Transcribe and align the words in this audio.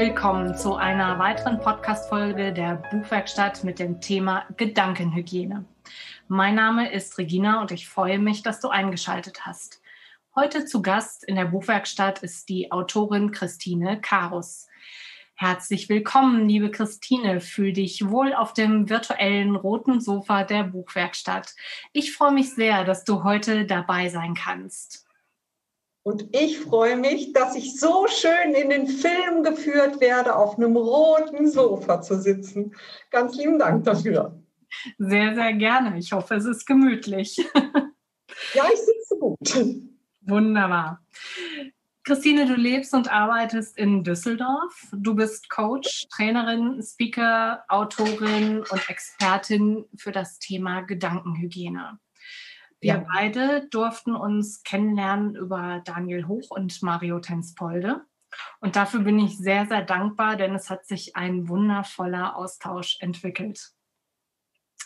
Willkommen 0.00 0.56
zu 0.56 0.76
einer 0.76 1.18
weiteren 1.18 1.60
Podcast-Folge 1.60 2.54
der 2.54 2.76
Buchwerkstatt 2.90 3.64
mit 3.64 3.78
dem 3.78 4.00
Thema 4.00 4.46
Gedankenhygiene. 4.56 5.66
Mein 6.26 6.54
Name 6.54 6.90
ist 6.90 7.18
Regina 7.18 7.60
und 7.60 7.70
ich 7.70 7.86
freue 7.86 8.18
mich, 8.18 8.42
dass 8.42 8.60
du 8.60 8.70
eingeschaltet 8.70 9.44
hast. 9.44 9.82
Heute 10.34 10.64
zu 10.64 10.80
Gast 10.80 11.22
in 11.24 11.36
der 11.36 11.44
Buchwerkstatt 11.44 12.22
ist 12.22 12.48
die 12.48 12.72
Autorin 12.72 13.30
Christine 13.30 14.00
Karus. 14.00 14.68
Herzlich 15.34 15.90
willkommen, 15.90 16.48
liebe 16.48 16.70
Christine. 16.70 17.42
Fühl 17.42 17.74
dich 17.74 18.08
wohl 18.08 18.32
auf 18.32 18.54
dem 18.54 18.88
virtuellen 18.88 19.54
roten 19.54 20.00
Sofa 20.00 20.44
der 20.44 20.64
Buchwerkstatt. 20.64 21.54
Ich 21.92 22.14
freue 22.14 22.32
mich 22.32 22.54
sehr, 22.54 22.84
dass 22.84 23.04
du 23.04 23.22
heute 23.22 23.66
dabei 23.66 24.08
sein 24.08 24.32
kannst. 24.32 25.09
Und 26.02 26.34
ich 26.34 26.58
freue 26.58 26.96
mich, 26.96 27.32
dass 27.32 27.54
ich 27.54 27.78
so 27.78 28.06
schön 28.08 28.54
in 28.54 28.70
den 28.70 28.86
Film 28.86 29.42
geführt 29.42 30.00
werde, 30.00 30.34
auf 30.34 30.56
einem 30.56 30.76
roten 30.76 31.50
Sofa 31.50 32.00
zu 32.00 32.18
sitzen. 32.20 32.74
Ganz 33.10 33.36
lieben 33.36 33.58
Dank 33.58 33.84
dafür. 33.84 34.40
Sehr, 34.98 35.34
sehr 35.34 35.52
gerne. 35.54 35.98
Ich 35.98 36.12
hoffe, 36.12 36.34
es 36.34 36.44
ist 36.44 36.66
gemütlich. 36.66 37.38
Ja, 38.54 38.64
ich 38.72 38.80
sitze 38.80 39.18
gut. 39.18 39.66
Wunderbar. 40.22 41.04
Christine, 42.04 42.46
du 42.46 42.54
lebst 42.54 42.94
und 42.94 43.12
arbeitest 43.12 43.76
in 43.76 44.02
Düsseldorf. 44.02 44.88
Du 44.92 45.14
bist 45.14 45.50
Coach, 45.50 46.08
Trainerin, 46.08 46.82
Speaker, 46.82 47.64
Autorin 47.68 48.60
und 48.60 48.88
Expertin 48.88 49.84
für 49.96 50.10
das 50.10 50.38
Thema 50.38 50.80
Gedankenhygiene. 50.80 51.98
Wir 52.80 52.94
ja. 52.94 53.06
beide 53.12 53.68
durften 53.68 54.14
uns 54.14 54.62
kennenlernen 54.62 55.34
über 55.36 55.82
Daniel 55.84 56.26
Hoch 56.26 56.50
und 56.50 56.82
Mario 56.82 57.20
Tenspolde. 57.20 58.06
Und 58.60 58.76
dafür 58.76 59.00
bin 59.00 59.18
ich 59.18 59.36
sehr, 59.36 59.66
sehr 59.66 59.82
dankbar, 59.82 60.36
denn 60.36 60.54
es 60.54 60.70
hat 60.70 60.86
sich 60.86 61.16
ein 61.16 61.48
wundervoller 61.48 62.36
Austausch 62.36 62.96
entwickelt. 63.00 63.72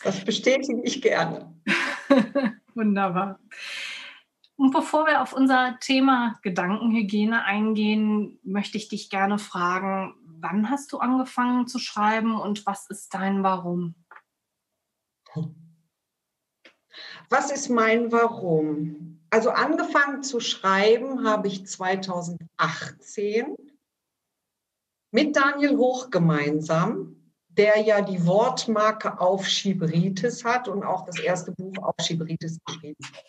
Das 0.03 0.23
bestätige 0.25 0.81
ich 0.83 1.01
gerne. 1.01 1.55
Wunderbar. 2.73 3.39
Und 4.57 4.71
bevor 4.71 5.05
wir 5.05 5.21
auf 5.21 5.33
unser 5.33 5.77
Thema 5.79 6.39
Gedankenhygiene 6.41 7.43
eingehen, 7.43 8.39
möchte 8.43 8.77
ich 8.77 8.87
dich 8.87 9.09
gerne 9.09 9.37
fragen, 9.37 10.15
wann 10.25 10.69
hast 10.69 10.91
du 10.91 10.99
angefangen 10.99 11.67
zu 11.67 11.79
schreiben 11.79 12.39
und 12.39 12.65
was 12.65 12.89
ist 12.89 13.13
dein 13.13 13.43
Warum? 13.43 13.95
Was 17.29 17.51
ist 17.51 17.69
mein 17.69 18.11
Warum? 18.11 19.19
Also 19.29 19.49
angefangen 19.49 20.23
zu 20.23 20.39
schreiben 20.39 21.27
habe 21.27 21.47
ich 21.47 21.65
2018 21.65 23.55
mit 25.11 25.35
Daniel 25.35 25.77
Hoch 25.77 26.09
gemeinsam, 26.09 27.15
der 27.47 27.79
ja 27.79 28.01
die 28.01 28.25
Wortmarke 28.25 29.19
Aufschieberitis 29.19 30.43
hat 30.43 30.67
und 30.67 30.83
auch 30.83 31.05
das 31.05 31.19
erste 31.19 31.51
Buch 31.53 31.73
Aufschieberitis 31.81 32.59
geschrieben 32.65 33.03
hat. 33.03 33.23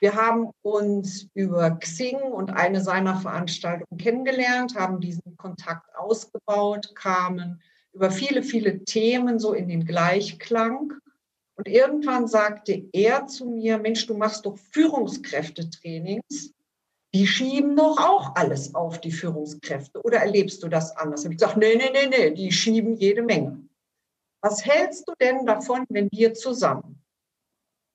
Wir 0.00 0.14
haben 0.14 0.50
uns 0.62 1.28
über 1.34 1.70
Xing 1.78 2.18
und 2.18 2.50
eine 2.50 2.80
seiner 2.80 3.16
Veranstaltungen 3.16 3.98
kennengelernt, 3.98 4.74
haben 4.74 5.00
diesen 5.00 5.36
Kontakt 5.36 5.94
ausgebaut, 5.96 6.94
kamen 6.94 7.62
über 7.92 8.10
viele, 8.10 8.42
viele 8.42 8.84
Themen 8.84 9.38
so 9.38 9.52
in 9.52 9.68
den 9.68 9.84
Gleichklang 9.84 10.94
und 11.64 11.70
irgendwann 11.70 12.26
sagte 12.26 12.88
er 12.92 13.28
zu 13.28 13.46
mir, 13.46 13.78
Mensch, 13.78 14.04
du 14.08 14.14
machst 14.14 14.46
doch 14.46 14.58
Führungskräftetrainings. 14.58 16.52
Die 17.14 17.24
schieben 17.24 17.76
doch 17.76 17.98
auch 17.98 18.34
alles 18.34 18.74
auf 18.74 19.00
die 19.00 19.12
Führungskräfte. 19.12 20.02
Oder 20.02 20.18
erlebst 20.18 20.60
du 20.64 20.68
das 20.68 20.96
anders? 20.96 21.22
Habe 21.22 21.34
ich 21.34 21.38
gesagt, 21.38 21.58
nee, 21.58 21.76
nee, 21.76 21.90
nee, 21.92 22.08
nee, 22.08 22.30
die 22.32 22.50
schieben 22.50 22.96
jede 22.96 23.22
Menge. 23.22 23.62
Was 24.40 24.64
hältst 24.66 25.06
du 25.06 25.12
denn 25.20 25.46
davon, 25.46 25.84
wenn 25.88 26.10
wir 26.10 26.34
zusammen? 26.34 27.00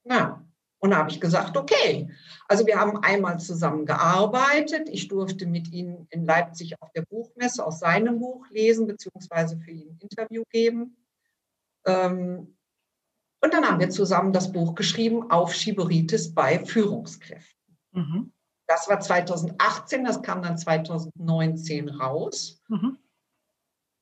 Na, 0.06 0.48
und 0.80 0.92
da 0.92 1.00
habe 1.00 1.10
ich 1.10 1.20
gesagt, 1.20 1.58
okay. 1.58 2.10
Also 2.48 2.66
wir 2.66 2.80
haben 2.80 3.04
einmal 3.04 3.38
zusammen 3.38 3.86
gearbeitet. 3.86 4.88
Ich 4.88 5.10
durfte 5.10 5.46
mit 5.46 5.74
ihm 5.74 6.08
in 6.10 6.24
Leipzig 6.24 6.82
auf 6.82 6.90
der 6.94 7.02
Buchmesse 7.02 7.66
aus 7.66 7.80
seinem 7.80 8.20
Buch 8.20 8.50
lesen, 8.50 8.88
beziehungsweise 8.88 9.58
für 9.58 9.72
ihn 9.72 9.90
ein 9.90 10.00
Interview 10.00 10.44
geben. 10.52 10.96
Ähm, 11.86 12.57
und 13.42 13.54
dann 13.54 13.68
haben 13.68 13.80
wir 13.80 13.90
zusammen 13.90 14.34
das 14.34 14.52
Buch 14.52 14.76
geschrieben, 14.76 15.30
Aufschieberitis 15.30 16.34
bei 16.34 16.66
Führungskräften. 16.66 17.78
Mhm. 17.92 18.34
Das 18.68 18.90
war 18.90 19.00
2018, 19.00 20.04
das 20.04 20.22
kam 20.22 20.42
dann 20.42 20.58
2019 20.58 21.90
raus. 21.90 22.62
Mhm. 22.68 22.98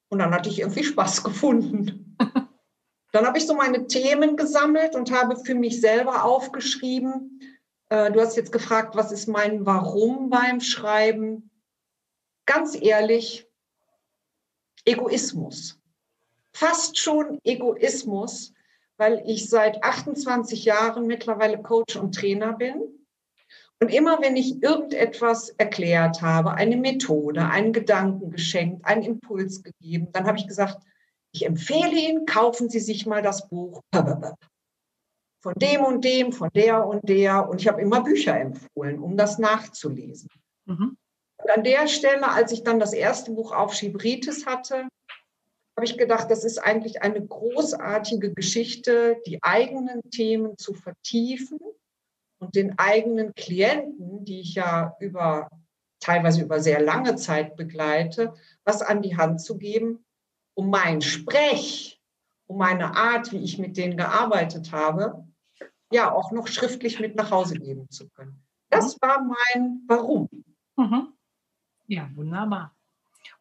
Und 0.09 0.19
dann 0.19 0.33
hatte 0.33 0.49
ich 0.49 0.59
irgendwie 0.59 0.83
Spaß 0.83 1.23
gefunden. 1.23 2.17
dann 3.11 3.25
habe 3.25 3.37
ich 3.37 3.45
so 3.45 3.55
meine 3.55 3.87
Themen 3.87 4.37
gesammelt 4.37 4.95
und 4.95 5.11
habe 5.11 5.35
für 5.37 5.55
mich 5.55 5.81
selber 5.81 6.23
aufgeschrieben. 6.23 7.39
Äh, 7.89 8.11
du 8.11 8.21
hast 8.21 8.37
jetzt 8.37 8.51
gefragt, 8.51 8.95
was 8.95 9.11
ist 9.11 9.27
mein 9.27 9.65
Warum 9.65 10.29
beim 10.29 10.61
Schreiben? 10.61 11.51
Ganz 12.45 12.79
ehrlich, 12.79 13.47
Egoismus. 14.85 15.79
Fast 16.53 16.97
schon 16.97 17.39
Egoismus, 17.43 18.53
weil 18.97 19.23
ich 19.25 19.49
seit 19.49 19.83
28 19.83 20.65
Jahren 20.65 21.07
mittlerweile 21.07 21.61
Coach 21.61 21.95
und 21.95 22.15
Trainer 22.15 22.53
bin. 22.53 22.81
Und 23.81 23.93
immer 23.93 24.21
wenn 24.21 24.37
ich 24.37 24.63
irgendetwas 24.63 25.49
erklärt 25.49 26.21
habe, 26.21 26.53
eine 26.53 26.77
Methode, 26.77 27.49
einen 27.49 27.73
Gedanken 27.73 28.31
geschenkt, 28.31 28.85
einen 28.85 29.03
Impuls 29.03 29.63
gegeben, 29.63 30.07
dann 30.13 30.25
habe 30.25 30.37
ich 30.37 30.47
gesagt, 30.47 30.77
ich 31.33 31.45
empfehle 31.45 31.91
Ihnen, 31.91 32.25
kaufen 32.25 32.69
Sie 32.69 32.79
sich 32.79 33.05
mal 33.05 33.21
das 33.21 33.49
Buch 33.49 33.81
von 35.45 35.53
dem 35.57 35.83
und 35.83 36.03
dem, 36.03 36.31
von 36.31 36.49
der 36.55 36.87
und 36.87 37.07
der. 37.07 37.47
Und 37.49 37.61
ich 37.61 37.67
habe 37.67 37.81
immer 37.81 38.01
Bücher 38.01 38.39
empfohlen, 38.39 38.99
um 38.99 39.17
das 39.17 39.37
nachzulesen. 39.37 40.29
Mhm. 40.65 40.97
Und 41.37 41.51
an 41.51 41.63
der 41.63 41.87
Stelle, 41.87 42.31
als 42.31 42.51
ich 42.51 42.63
dann 42.63 42.79
das 42.79 42.93
erste 42.93 43.31
Buch 43.31 43.51
auf 43.51 43.73
Schibritis 43.73 44.47
hatte, 44.47 44.87
habe 45.75 45.85
ich 45.85 45.97
gedacht, 45.97 46.31
das 46.31 46.43
ist 46.43 46.57
eigentlich 46.57 47.01
eine 47.01 47.25
großartige 47.25 48.33
Geschichte, 48.33 49.17
die 49.25 49.43
eigenen 49.43 50.01
Themen 50.09 50.57
zu 50.57 50.73
vertiefen 50.73 51.59
und 52.39 52.55
den 52.55 52.77
eigenen 52.79 53.33
Klienten, 53.33 54.23
die 54.23 54.39
ich 54.39 54.55
ja 54.55 54.95
über 54.99 55.49
teilweise 55.99 56.43
über 56.43 56.59
sehr 56.59 56.81
lange 56.81 57.15
Zeit 57.15 57.55
begleite, 57.55 58.33
was 58.63 58.81
an 58.81 59.01
die 59.01 59.17
Hand 59.17 59.41
zu 59.41 59.57
geben, 59.57 60.05
um 60.53 60.69
mein 60.69 61.01
Sprech, 61.01 61.99
um 62.47 62.57
meine 62.57 62.95
Art, 62.95 63.31
wie 63.31 63.43
ich 63.43 63.57
mit 63.57 63.75
denen 63.75 63.97
gearbeitet 63.97 64.71
habe, 64.71 65.27
ja 65.91 66.11
auch 66.11 66.31
noch 66.31 66.47
schriftlich 66.47 66.99
mit 66.99 67.15
nach 67.15 67.31
Hause 67.31 67.55
geben 67.55 67.89
zu 67.89 68.07
können. 68.09 68.41
Das 68.69 69.01
war 69.01 69.23
mein 69.23 69.81
Warum. 69.87 70.29
Mhm. 70.75 71.13
Ja, 71.87 72.09
wunderbar. 72.15 72.75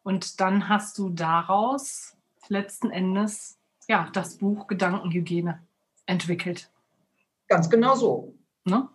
Und 0.03 0.39
dann 0.39 0.69
hast 0.69 0.97
du 0.97 1.09
daraus 1.09 2.15
letzten 2.49 2.91
Endes 2.91 3.57
ja, 3.87 4.09
das 4.13 4.37
Buch 4.37 4.67
Gedankenhygiene 4.67 5.61
entwickelt. 6.05 6.71
Ganz 7.47 7.69
genau 7.69 7.95
so. 7.95 8.35
Ne? 8.63 8.89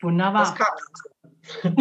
Wunderbar. 0.00 0.56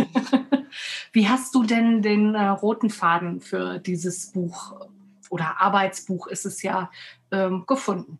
Wie 1.11 1.27
hast 1.27 1.53
du 1.55 1.63
denn 1.63 2.01
den 2.01 2.35
äh, 2.35 2.47
roten 2.47 2.89
Faden 2.89 3.41
für 3.41 3.79
dieses 3.79 4.31
Buch 4.31 4.87
oder 5.29 5.59
Arbeitsbuch 5.59 6.27
ist 6.27 6.45
es 6.45 6.61
ja 6.61 6.91
ähm, 7.31 7.65
gefunden? 7.65 8.19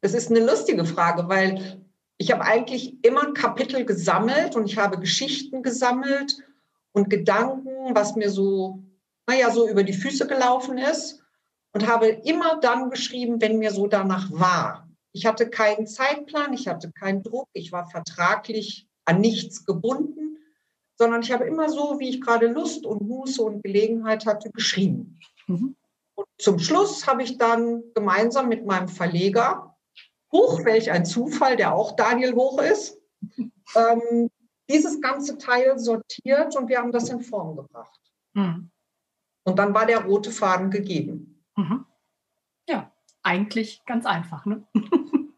Das 0.00 0.14
ist 0.14 0.30
eine 0.30 0.44
lustige 0.44 0.84
Frage, 0.84 1.28
weil 1.28 1.84
ich 2.16 2.32
habe 2.32 2.42
eigentlich 2.42 3.04
immer 3.04 3.32
Kapitel 3.32 3.84
gesammelt 3.84 4.56
und 4.56 4.66
ich 4.66 4.78
habe 4.78 4.98
Geschichten 4.98 5.62
gesammelt 5.62 6.36
und 6.92 7.10
Gedanken, 7.10 7.94
was 7.94 8.16
mir 8.16 8.30
so 8.30 8.82
naja, 9.28 9.50
so 9.50 9.68
über 9.68 9.84
die 9.84 9.92
Füße 9.92 10.26
gelaufen 10.26 10.78
ist 10.78 11.22
und 11.74 11.86
habe 11.86 12.08
immer 12.08 12.58
dann 12.60 12.90
geschrieben, 12.90 13.40
wenn 13.40 13.58
mir 13.58 13.70
so 13.70 13.86
danach 13.86 14.30
war. 14.32 14.88
Ich 15.12 15.26
hatte 15.26 15.50
keinen 15.50 15.86
Zeitplan, 15.86 16.54
ich 16.54 16.66
hatte 16.66 16.90
keinen 16.92 17.22
Druck, 17.22 17.46
ich 17.52 17.70
war 17.70 17.86
vertraglich 17.90 18.88
an 19.04 19.20
nichts 19.20 19.66
gebunden, 19.66 20.38
sondern 20.96 21.22
ich 21.22 21.30
habe 21.30 21.44
immer 21.44 21.68
so, 21.68 21.98
wie 21.98 22.08
ich 22.08 22.20
gerade 22.22 22.46
Lust 22.46 22.86
und 22.86 23.02
Muße 23.02 23.42
und 23.42 23.62
Gelegenheit 23.62 24.24
hatte, 24.24 24.50
geschrieben. 24.50 25.20
Mhm. 25.46 25.76
Und 26.14 26.26
zum 26.38 26.58
Schluss 26.58 27.06
habe 27.06 27.22
ich 27.22 27.36
dann 27.36 27.82
gemeinsam 27.94 28.48
mit 28.48 28.64
meinem 28.64 28.88
Verleger, 28.88 29.76
Hoch, 30.32 30.64
welch 30.64 30.90
ein 30.90 31.04
Zufall, 31.04 31.56
der 31.56 31.74
auch 31.74 31.96
Daniel 31.96 32.34
Hoch 32.34 32.60
ist, 32.60 32.98
ähm, 33.76 34.30
dieses 34.70 35.00
ganze 35.00 35.36
Teil 35.36 35.78
sortiert 35.78 36.56
und 36.56 36.68
wir 36.68 36.78
haben 36.78 36.92
das 36.92 37.10
in 37.10 37.20
Form 37.20 37.56
gebracht. 37.56 38.00
Mhm. 38.32 38.70
Und 39.48 39.58
dann 39.58 39.74
war 39.74 39.86
der 39.86 40.04
rote 40.04 40.30
Faden 40.30 40.70
gegeben. 40.70 41.42
Mhm. 41.56 41.84
Ja, 42.68 42.92
eigentlich 43.22 43.82
ganz 43.86 44.06
einfach. 44.06 44.46
Ne? 44.46 44.66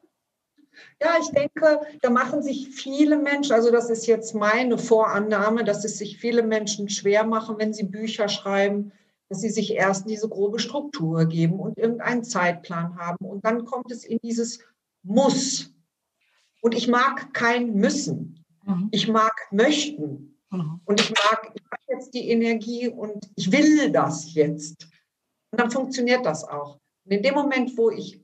Ja, 1.02 1.14
ich 1.18 1.30
denke, 1.30 1.80
da 2.02 2.10
machen 2.10 2.42
sich 2.42 2.68
viele 2.68 3.16
Menschen, 3.16 3.52
also 3.52 3.70
das 3.70 3.88
ist 3.88 4.06
jetzt 4.06 4.34
meine 4.34 4.76
Vorannahme, 4.76 5.64
dass 5.64 5.84
es 5.84 5.96
sich 5.96 6.18
viele 6.18 6.42
Menschen 6.42 6.90
schwer 6.90 7.24
machen, 7.24 7.56
wenn 7.58 7.72
sie 7.72 7.84
Bücher 7.84 8.28
schreiben, 8.28 8.92
dass 9.30 9.40
sie 9.40 9.48
sich 9.48 9.72
erst 9.72 10.08
diese 10.08 10.28
grobe 10.28 10.58
Struktur 10.58 11.24
geben 11.24 11.58
und 11.58 11.78
irgendeinen 11.78 12.22
Zeitplan 12.22 12.96
haben. 12.96 13.24
Und 13.24 13.44
dann 13.46 13.64
kommt 13.64 13.90
es 13.90 14.04
in 14.04 14.18
dieses 14.22 14.60
Muss. 15.02 15.72
Und 16.60 16.74
ich 16.74 16.88
mag 16.88 17.32
kein 17.32 17.74
Müssen. 17.74 18.44
Mhm. 18.66 18.88
Ich 18.90 19.08
mag 19.08 19.32
möchten. 19.50 20.29
Mhm. 20.50 20.80
Und 20.84 21.00
ich 21.00 21.10
mag, 21.10 21.52
ich 21.54 21.62
habe 21.64 21.82
jetzt 21.88 22.14
die 22.14 22.28
Energie 22.28 22.88
und 22.88 23.30
ich 23.36 23.50
will 23.50 23.90
das 23.90 24.34
jetzt. 24.34 24.88
Und 25.50 25.60
dann 25.60 25.70
funktioniert 25.70 26.24
das 26.26 26.44
auch. 26.44 26.78
Und 27.04 27.12
in 27.12 27.22
dem 27.22 27.34
Moment, 27.34 27.76
wo 27.76 27.90
ich 27.90 28.20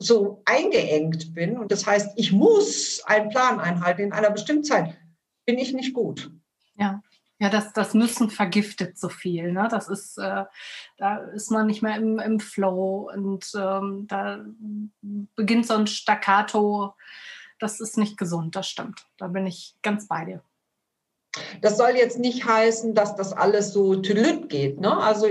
so 0.00 0.42
eingeengt 0.44 1.34
bin 1.34 1.58
und 1.58 1.72
das 1.72 1.86
heißt, 1.86 2.12
ich 2.16 2.32
muss 2.32 3.02
einen 3.04 3.30
Plan 3.30 3.58
einhalten 3.58 4.02
in 4.02 4.12
einer 4.12 4.30
bestimmten 4.30 4.64
Zeit, 4.64 4.96
bin 5.44 5.58
ich 5.58 5.72
nicht 5.72 5.92
gut. 5.92 6.30
Ja. 6.76 7.02
Ja, 7.40 7.50
das, 7.50 7.72
das 7.72 7.94
Müssen 7.94 8.30
vergiftet 8.30 8.98
so 8.98 9.08
viel. 9.08 9.52
Ne? 9.52 9.68
Das 9.70 9.88
ist, 9.88 10.18
äh, 10.18 10.44
da 10.96 11.16
ist 11.34 11.52
man 11.52 11.68
nicht 11.68 11.82
mehr 11.82 11.94
im, 11.94 12.18
im 12.18 12.40
Flow 12.40 13.08
und 13.14 13.48
ähm, 13.56 14.06
da 14.08 14.44
beginnt 15.36 15.66
so 15.66 15.74
ein 15.74 15.86
Staccato. 15.86 16.94
Das 17.60 17.78
ist 17.78 17.96
nicht 17.96 18.16
gesund, 18.18 18.56
das 18.56 18.68
stimmt. 18.68 19.06
Da 19.18 19.28
bin 19.28 19.46
ich 19.46 19.76
ganz 19.82 20.08
bei 20.08 20.24
dir. 20.24 20.42
Das 21.60 21.76
soll 21.76 21.90
jetzt 21.90 22.18
nicht 22.18 22.46
heißen, 22.46 22.94
dass 22.94 23.14
das 23.14 23.32
alles 23.32 23.72
so 23.72 23.96
tülüt 23.96 24.48
geht. 24.48 24.80
Ne? 24.80 24.96
Also 24.96 25.28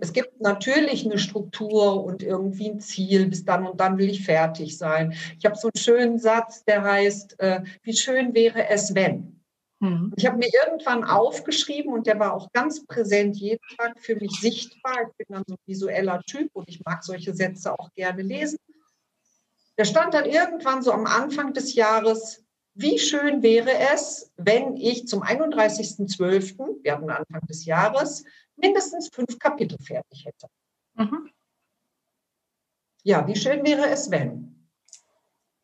es 0.00 0.12
gibt 0.12 0.40
natürlich 0.40 1.04
eine 1.04 1.18
Struktur 1.18 2.04
und 2.04 2.22
irgendwie 2.22 2.70
ein 2.70 2.80
Ziel, 2.80 3.28
bis 3.28 3.44
dann 3.44 3.66
und 3.66 3.80
dann 3.80 3.98
will 3.98 4.10
ich 4.10 4.24
fertig 4.24 4.76
sein. 4.76 5.14
Ich 5.38 5.44
habe 5.44 5.56
so 5.56 5.68
einen 5.68 5.82
schönen 5.82 6.18
Satz, 6.18 6.64
der 6.64 6.82
heißt, 6.82 7.38
äh, 7.40 7.62
wie 7.82 7.96
schön 7.96 8.34
wäre 8.34 8.68
es, 8.68 8.94
wenn. 8.94 9.38
Mhm. 9.80 10.12
Ich 10.16 10.26
habe 10.26 10.38
mir 10.38 10.50
irgendwann 10.64 11.04
aufgeschrieben 11.04 11.92
und 11.92 12.06
der 12.06 12.18
war 12.18 12.34
auch 12.34 12.52
ganz 12.52 12.84
präsent 12.84 13.36
jeden 13.36 13.62
Tag 13.76 13.98
für 14.00 14.16
mich 14.16 14.32
sichtbar. 14.40 15.08
Ich 15.08 15.16
bin 15.16 15.34
dann 15.34 15.44
so 15.46 15.54
ein 15.54 15.66
visueller 15.66 16.20
Typ 16.26 16.50
und 16.54 16.68
ich 16.68 16.84
mag 16.84 17.04
solche 17.04 17.34
Sätze 17.34 17.78
auch 17.78 17.92
gerne 17.94 18.22
lesen. 18.22 18.58
Der 19.78 19.84
stand 19.84 20.14
dann 20.14 20.24
irgendwann 20.24 20.82
so 20.82 20.90
am 20.90 21.06
Anfang 21.06 21.54
des 21.54 21.74
Jahres, 21.74 22.42
wie 22.80 22.98
schön 22.98 23.42
wäre 23.42 23.70
es, 23.92 24.32
wenn 24.36 24.76
ich 24.76 25.08
zum 25.08 25.22
31.12., 25.22 26.82
wir 26.82 26.92
hatten 26.92 27.10
Anfang 27.10 27.40
des 27.48 27.64
Jahres, 27.64 28.24
mindestens 28.56 29.08
fünf 29.08 29.38
Kapitel 29.38 29.78
fertig 29.78 30.24
hätte. 30.24 30.46
Mhm. 30.94 31.30
Ja, 33.02 33.26
wie 33.26 33.36
schön 33.36 33.64
wäre 33.66 33.88
es, 33.88 34.10
wenn? 34.10 34.68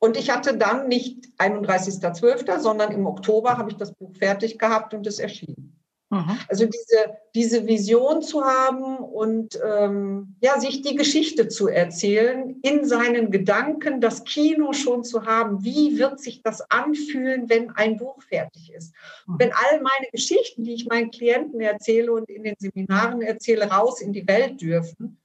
Und 0.00 0.16
ich 0.16 0.30
hatte 0.30 0.56
dann 0.58 0.88
nicht 0.88 1.26
31.12., 1.38 2.58
sondern 2.58 2.92
im 2.92 3.06
Oktober 3.06 3.58
habe 3.58 3.70
ich 3.70 3.76
das 3.76 3.94
Buch 3.94 4.14
fertig 4.16 4.58
gehabt 4.58 4.92
und 4.92 5.06
es 5.06 5.18
erschien. 5.18 5.73
Mhm. 6.14 6.38
Also 6.48 6.66
diese, 6.66 7.18
diese 7.34 7.66
Vision 7.66 8.22
zu 8.22 8.44
haben 8.44 8.98
und 8.98 9.58
ähm, 9.64 10.36
ja, 10.40 10.60
sich 10.60 10.80
die 10.82 10.94
Geschichte 10.94 11.48
zu 11.48 11.66
erzählen, 11.66 12.60
in 12.62 12.84
seinen 12.84 13.32
Gedanken 13.32 14.00
das 14.00 14.22
Kino 14.22 14.72
schon 14.72 15.02
zu 15.02 15.26
haben, 15.26 15.64
wie 15.64 15.98
wird 15.98 16.20
sich 16.20 16.42
das 16.42 16.70
anfühlen, 16.70 17.48
wenn 17.48 17.70
ein 17.70 17.96
Buch 17.96 18.22
fertig 18.22 18.72
ist. 18.72 18.94
Mhm. 19.26 19.34
Wenn 19.38 19.52
all 19.52 19.80
meine 19.80 20.06
Geschichten, 20.12 20.62
die 20.62 20.74
ich 20.74 20.86
meinen 20.86 21.10
Klienten 21.10 21.60
erzähle 21.60 22.12
und 22.12 22.30
in 22.30 22.44
den 22.44 22.54
Seminaren 22.58 23.20
erzähle, 23.20 23.68
raus 23.68 24.00
in 24.00 24.12
die 24.12 24.26
Welt 24.28 24.60
dürfen. 24.60 25.20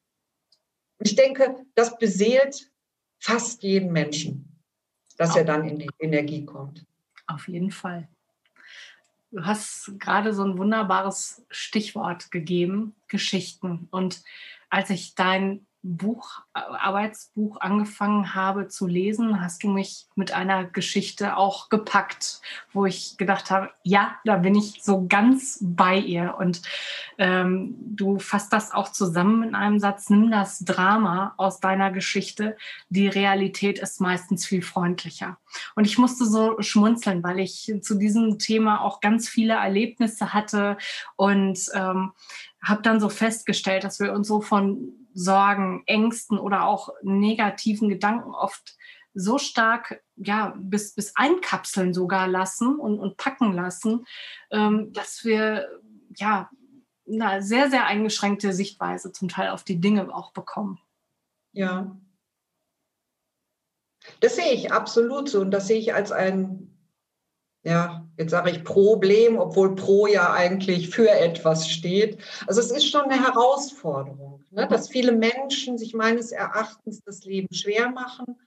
Und 0.98 1.08
ich 1.08 1.16
denke, 1.16 1.56
das 1.76 2.00
beseelt 2.00 2.72
fast 3.20 3.62
jeden 3.62 3.92
Menschen, 3.92 4.60
dass 5.18 5.36
er 5.36 5.44
dann 5.44 5.70
in 5.70 5.78
die 5.78 5.90
Energie 6.00 6.46
kommt. 6.46 6.84
Auf 7.28 7.48
jeden 7.48 7.70
Fall. 7.70 8.08
Du 9.32 9.46
hast 9.46 9.94
gerade 10.00 10.34
so 10.34 10.44
ein 10.44 10.58
wunderbares 10.58 11.46
Stichwort 11.50 12.32
gegeben, 12.32 12.96
Geschichten. 13.08 13.88
Und 13.92 14.24
als 14.70 14.90
ich 14.90 15.16
dein 15.16 15.68
Buch, 15.82 16.42
äh, 16.54 16.60
Arbeitsbuch 16.60 17.62
angefangen 17.62 18.36
habe 18.36 18.68
zu 18.68 18.86
lesen, 18.86 19.42
hast 19.42 19.64
du 19.64 19.70
mich 19.70 20.08
mit 20.16 20.34
einer 20.34 20.66
Geschichte 20.66 21.38
auch 21.38 21.70
gepackt, 21.70 22.42
wo 22.74 22.86
ich 22.86 23.18
gedacht 23.18 23.50
habe, 23.50 23.72
ja, 23.84 24.16
da 24.26 24.38
bin 24.38 24.56
ich 24.56 24.84
so 24.84 25.08
ganz 25.08 25.60
bei 25.62 25.98
ihr. 25.98 26.36
Und 26.38 26.62
ähm, 27.18 27.76
du 27.80 28.20
fasst 28.20 28.52
das 28.52 28.74
auch 28.74 28.92
zusammen 28.92 29.44
in 29.44 29.56
einem 29.56 29.80
Satz, 29.80 30.10
nimm 30.10 30.30
das 30.32 30.60
Drama 30.60 31.34
aus 31.38 31.60
deiner 31.60 31.92
Geschichte, 31.92 32.58
die 32.90 33.08
Realität 33.08 33.80
ist 33.80 34.02
meistens 34.02 34.46
viel 34.46 34.62
freundlicher. 34.62 35.38
Und 35.76 35.86
ich 35.86 35.98
musste 35.98 36.26
so 36.26 36.62
schmunzeln, 36.62 37.24
weil 37.24 37.40
ich 37.40 37.74
zu 37.82 37.96
diesem 37.96 38.38
Thema 38.38 38.82
auch 38.82 39.00
ganz 39.00 39.30
viele 39.30 39.54
Erlebnisse 39.54 40.34
hatte 40.34 40.78
und 41.16 41.60
ähm, 41.74 42.12
habe 42.64 42.82
dann 42.82 43.00
so 43.00 43.10
festgestellt, 43.10 43.84
dass 43.84 44.00
wir 44.00 44.14
uns 44.14 44.28
so 44.28 44.42
von 44.42 45.08
Sorgen, 45.14 45.84
Ängsten 45.86 46.38
oder 46.38 46.66
auch 46.66 46.90
negativen 47.02 47.90
Gedanken 47.90 48.32
oft 48.32 48.76
so 49.14 49.38
stark, 49.38 50.04
ja, 50.16 50.54
bis, 50.58 50.94
bis 50.94 51.16
einkapseln 51.16 51.94
sogar 51.94 52.28
lassen 52.28 52.76
und, 52.80 53.00
und 53.00 53.18
packen 53.18 53.54
lassen, 53.54 54.06
ähm, 54.52 54.94
dass 54.94 55.24
wir, 55.24 55.68
ja, 56.16 56.50
eine 57.08 57.42
sehr, 57.42 57.70
sehr 57.70 57.86
eingeschränkte 57.86 58.54
Sichtweise 58.54 59.12
zum 59.12 59.30
Teil 59.30 59.50
auf 59.50 59.64
die 59.64 59.82
Dinge 59.82 60.14
auch 60.14 60.32
bekommen. 60.32 60.80
Ja. 61.54 61.98
Das 64.20 64.36
sehe 64.36 64.54
ich 64.54 64.72
absolut 64.72 65.30
so 65.30 65.42
und 65.42 65.52
das 65.52 65.68
sehe 65.68 65.80
ich 65.80 65.94
als 65.94 66.12
ein 66.12 66.69
ja, 67.64 68.08
jetzt 68.18 68.32
sage 68.32 68.52
ich 68.52 68.64
Problem, 68.64 69.38
obwohl 69.38 69.76
Pro 69.76 70.08
ja 70.08 70.32
eigentlich 70.34 70.90
für 70.90 71.10
etwas 71.10 71.70
steht. 71.70 72.18
Also 72.48 72.62
es 72.62 72.72
ist 72.72 72.90
schon 72.90 73.04
eine 73.04 73.22
Herausforderung, 73.22 74.44
ne, 74.52 74.68
dass 74.68 74.90
viele 74.90 75.12
Menschen 75.12 75.78
sich 75.78 75.94
meines 75.94 76.32
Erachtens 76.32 77.02
das 77.04 77.26
Leben 77.26 77.54
schwer 77.54 77.90
machen. 77.90 78.38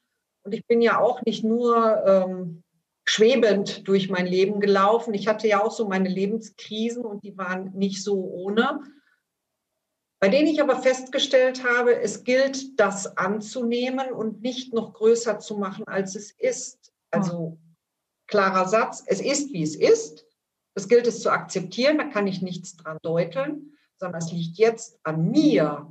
Und 0.45 0.55
ich 0.55 0.67
bin 0.67 0.81
ja 0.81 0.99
auch 0.99 1.23
nicht 1.23 1.45
nur 1.45 2.03
ähm, 2.07 2.63
schwebend 3.05 3.87
durch 3.87 4.09
mein 4.09 4.27
Leben 4.27 4.61
gelaufen. 4.61 5.15
Ich 5.15 5.29
hatte 5.29 5.47
ja 5.47 5.63
auch 5.63 5.73
so 5.73 5.87
meine 5.89 6.09
Lebenskrisen 6.09 7.05
und 7.05 7.23
die 7.23 7.37
waren 7.37 7.73
nicht 7.75 8.03
so 8.03 8.15
ohne. 8.15 8.81
Bei 10.21 10.29
denen 10.29 10.47
ich 10.47 10.63
aber 10.63 10.77
festgestellt 10.77 11.65
habe, 11.65 12.01
es 12.01 12.25
gilt, 12.25 12.79
das 12.81 13.17
anzunehmen 13.17 14.13
und 14.13 14.41
nicht 14.41 14.73
noch 14.73 14.95
größer 14.95 15.39
zu 15.41 15.59
machen, 15.59 15.85
als 15.87 16.15
es 16.15 16.31
ist. 16.31 16.93
Also 17.11 17.59
klarer 18.33 18.67
Satz, 18.67 19.05
es 19.07 19.21
ist, 19.21 19.53
wie 19.53 19.63
es 19.63 19.77
ist. 19.77 20.27
Das 20.75 20.89
gilt 20.89 21.07
es 21.07 21.21
zu 21.21 21.31
akzeptieren, 21.31 21.99
da 21.99 22.05
kann 22.05 22.27
ich 22.27 22.41
nichts 22.41 22.77
dran 22.77 22.97
deuteln, 23.03 23.77
sondern 23.99 24.23
es 24.23 24.33
liegt 24.33 24.57
jetzt 24.57 24.99
an 25.03 25.31
mir, 25.31 25.87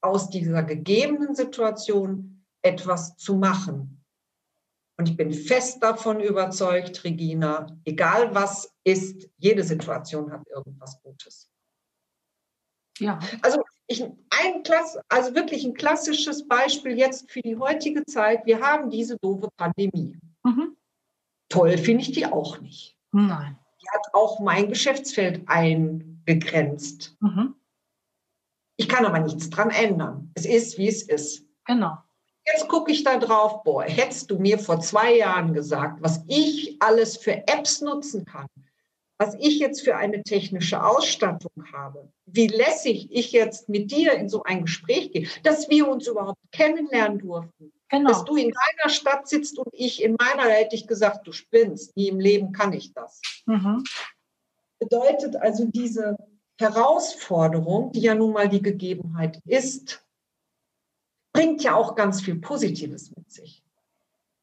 aus 0.00 0.30
dieser 0.30 0.64
gegebenen 0.64 1.34
Situation 1.36 2.44
etwas 2.62 3.16
zu 3.16 3.36
machen. 3.36 4.04
Und 4.98 5.08
ich 5.08 5.16
bin 5.16 5.32
fest 5.32 5.82
davon 5.82 6.20
überzeugt, 6.20 7.04
Regina, 7.04 7.66
egal 7.84 8.34
was 8.34 8.74
ist, 8.84 9.28
jede 9.36 9.62
Situation 9.62 10.32
hat 10.32 10.48
irgendwas 10.48 11.00
Gutes. 11.02 11.50
Ja. 12.98 13.18
Also 13.42 13.62
ich, 13.86 14.02
ein 14.02 14.62
Klass, 14.64 14.98
also 15.08 15.34
wirklich 15.34 15.64
ein 15.64 15.74
klassisches 15.74 16.48
Beispiel 16.48 16.98
jetzt 16.98 17.30
für 17.30 17.42
die 17.42 17.56
heutige 17.56 18.04
Zeit. 18.06 18.44
Wir 18.46 18.60
haben 18.60 18.90
diese 18.90 19.18
doofe 19.18 19.48
Pandemie. 19.56 20.18
Mhm. 20.42 20.76
Toll 21.52 21.76
finde 21.76 22.02
ich 22.02 22.12
die 22.12 22.24
auch 22.24 22.60
nicht. 22.60 22.96
Nein. 23.12 23.58
Die 23.82 23.88
hat 23.90 24.14
auch 24.14 24.40
mein 24.40 24.70
Geschäftsfeld 24.70 25.42
eingegrenzt. 25.46 27.14
Mhm. 27.20 27.54
Ich 28.78 28.88
kann 28.88 29.04
aber 29.04 29.18
nichts 29.18 29.50
dran 29.50 29.68
ändern. 29.68 30.30
Es 30.34 30.46
ist, 30.46 30.78
wie 30.78 30.88
es 30.88 31.02
ist. 31.02 31.44
Genau. 31.66 31.98
Jetzt 32.46 32.68
gucke 32.68 32.90
ich 32.90 33.04
da 33.04 33.18
drauf, 33.18 33.62
boah, 33.64 33.84
hättest 33.84 34.30
du 34.30 34.38
mir 34.38 34.58
vor 34.58 34.80
zwei 34.80 35.14
Jahren 35.14 35.52
gesagt, 35.52 36.02
was 36.02 36.24
ich 36.26 36.78
alles 36.80 37.18
für 37.18 37.46
Apps 37.46 37.82
nutzen 37.82 38.24
kann, 38.24 38.46
was 39.18 39.34
ich 39.38 39.58
jetzt 39.58 39.82
für 39.82 39.96
eine 39.96 40.22
technische 40.22 40.82
Ausstattung 40.82 41.52
habe, 41.70 42.10
wie 42.24 42.48
lässig 42.48 43.08
ich 43.10 43.30
jetzt 43.30 43.68
mit 43.68 43.90
dir 43.90 44.14
in 44.14 44.30
so 44.30 44.42
ein 44.44 44.62
Gespräch 44.62 45.12
gehe, 45.12 45.28
dass 45.42 45.68
wir 45.68 45.86
uns 45.86 46.06
überhaupt 46.06 46.40
kennenlernen 46.50 47.18
durften. 47.18 47.72
Genau. 47.92 48.08
Dass 48.08 48.24
du 48.24 48.36
in 48.36 48.50
deiner 48.50 48.90
Stadt 48.90 49.28
sitzt 49.28 49.58
und 49.58 49.68
ich 49.72 50.02
in 50.02 50.16
meiner, 50.18 50.44
hätte 50.44 50.74
ich 50.74 50.86
gesagt, 50.86 51.26
du 51.26 51.32
spinnst, 51.32 51.94
nie 51.94 52.08
im 52.08 52.20
Leben 52.20 52.52
kann 52.52 52.72
ich 52.72 52.94
das. 52.94 53.20
Mhm. 53.44 53.84
Bedeutet 54.78 55.36
also 55.36 55.66
diese 55.66 56.16
Herausforderung, 56.58 57.92
die 57.92 58.00
ja 58.00 58.14
nun 58.14 58.32
mal 58.32 58.48
die 58.48 58.62
Gegebenheit 58.62 59.42
ist, 59.44 60.02
bringt 61.34 61.62
ja 61.62 61.74
auch 61.74 61.94
ganz 61.94 62.22
viel 62.22 62.36
Positives 62.36 63.14
mit 63.14 63.30
sich. 63.30 63.62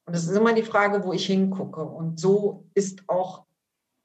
Und 0.06 0.14
es 0.14 0.28
ist 0.28 0.36
immer 0.36 0.54
die 0.54 0.64
Frage, 0.64 1.04
wo 1.04 1.12
ich 1.12 1.26
hingucke. 1.26 1.84
Und 1.84 2.20
so 2.20 2.66
ist 2.76 3.04
auch 3.08 3.46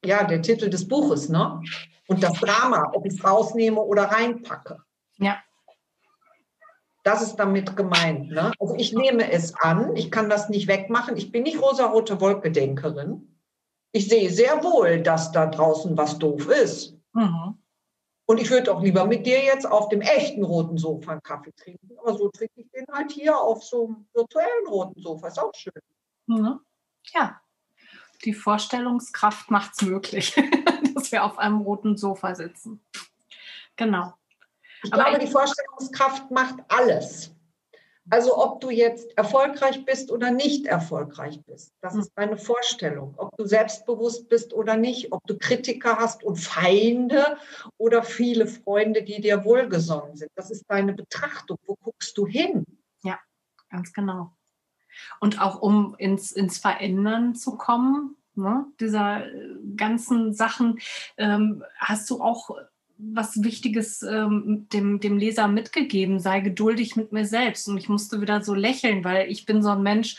ja, 0.03 0.25
der 0.25 0.41
Titel 0.41 0.71
des 0.71 0.89
Buches, 0.89 1.29
ne? 1.29 1.63
Und 2.09 2.23
das 2.23 2.39
Drama, 2.41 2.93
ob 2.95 3.05
ich 3.07 3.15
es 3.15 3.25
rausnehme 3.25 3.81
oder 3.81 4.05
reinpacke. 4.05 4.83
Ja. 5.19 5.39
Das 7.05 7.23
ist 7.23 7.37
damit 7.37 7.77
gemeint. 7.77 8.31
Ne? 8.31 8.53
Also 8.59 8.75
ich 8.77 8.93
nehme 8.95 9.31
es 9.31 9.55
an, 9.55 9.95
ich 9.95 10.11
kann 10.11 10.31
das 10.31 10.49
nicht 10.49 10.67
wegmachen. 10.69 11.17
Ich 11.17 11.31
bin 11.31 11.43
nicht 11.45 11.61
rosarote 11.61 12.21
Wolkedenkerin. 12.21 13.39
Ich 13.93 14.09
sehe 14.09 14.31
sehr 14.31 14.65
wohl, 14.65 15.03
dass 15.03 15.31
da 15.31 15.47
draußen 15.47 15.97
was 15.97 16.19
doof 16.19 16.49
ist. 16.49 16.97
Mhm. 17.13 17.59
Und 18.27 18.41
ich 18.41 18.51
würde 18.51 18.75
auch 18.75 18.83
lieber 18.83 19.05
mit 19.05 19.27
dir 19.27 19.45
jetzt 19.45 19.67
auf 19.67 19.91
dem 19.91 20.01
echten 20.01 20.43
roten 20.43 20.79
Sofa 20.79 21.13
einen 21.13 21.23
Kaffee 21.23 21.53
trinken. 21.53 21.91
Aber 21.99 22.17
so 22.17 22.31
trinke 22.31 22.63
ich 22.63 22.71
den 22.71 22.87
halt 22.91 23.13
hier 23.13 23.39
auf 23.39 23.63
so 23.63 23.87
einem 23.87 24.07
virtuellen 24.15 24.67
roten 24.67 25.01
Sofa. 25.01 25.29
Ist 25.29 25.39
auch 25.39 25.55
schön. 25.55 25.75
Mhm. 26.27 26.59
Ja, 27.13 27.39
die 28.25 28.33
Vorstellungskraft 28.33 29.51
macht 29.51 29.73
es 29.77 29.83
möglich, 29.83 30.35
dass 30.95 31.13
wir 31.13 31.25
auf 31.25 31.39
einem 31.39 31.61
roten 31.61 31.99
Sofa 31.99 32.35
sitzen. 32.35 32.83
Genau. 33.77 34.15
Ich 34.85 34.93
Aber 34.93 35.05
glaube, 35.05 35.19
die 35.19 35.31
Vorstellungskraft 35.31 36.31
macht 36.31 36.57
alles. 36.69 37.35
Also 38.11 38.37
ob 38.37 38.61
du 38.61 38.69
jetzt 38.69 39.17
erfolgreich 39.17 39.87
bist 39.87 40.13
oder 40.13 40.31
nicht 40.31 40.67
erfolgreich 40.67 41.41
bist, 41.47 41.73
das 41.81 41.95
ist 41.95 42.13
deine 42.17 42.37
Vorstellung. 42.37 43.15
Ob 43.17 43.35
du 43.39 43.47
selbstbewusst 43.47 44.29
bist 44.29 44.53
oder 44.53 44.77
nicht, 44.77 45.11
ob 45.13 45.27
du 45.27 45.39
Kritiker 45.39 45.97
hast 45.97 46.23
und 46.23 46.37
Feinde 46.37 47.39
oder 47.79 48.03
viele 48.03 48.47
Freunde, 48.47 49.03
die 49.03 49.23
dir 49.23 49.45
wohlgesonnen 49.45 50.17
sind, 50.17 50.31
das 50.35 50.51
ist 50.51 50.65
deine 50.69 50.93
Betrachtung. 50.93 51.57
Wo 51.65 51.77
guckst 51.77 52.17
du 52.19 52.27
hin? 52.27 52.67
Ja, 53.03 53.19
ganz 53.71 53.95
genau. 53.95 54.33
Und 55.21 55.41
auch 55.41 55.63
um 55.63 55.95
ins, 55.97 56.31
ins 56.31 56.59
Verändern 56.59 57.35
zu 57.35 57.57
kommen, 57.57 58.17
ne, 58.35 58.67
dieser 58.81 59.27
äh, 59.27 59.57
ganzen 59.77 60.35
Sachen, 60.35 60.79
ähm, 61.17 61.65
hast 61.79 62.11
du 62.11 62.21
auch 62.21 62.51
was 62.99 63.43
Wichtiges 63.43 64.03
ähm, 64.03 64.67
dem, 64.73 65.01
dem 65.01 65.19
Leser 65.19 65.49
mitgegeben, 65.49 66.21
sei 66.21 66.41
geduldig 66.41 66.97
mit 66.97 67.13
mir 67.13 67.27
selbst. 67.27 67.69
Und 67.69 67.79
ich 67.79 67.89
musste 67.89 68.21
wieder 68.21 68.43
so 68.43 68.55
lächeln, 68.55 69.05
weil 69.05 69.31
ich 69.31 69.47
bin 69.47 69.63
so 69.63 69.71
ein 69.71 69.83
Mensch, 69.83 70.17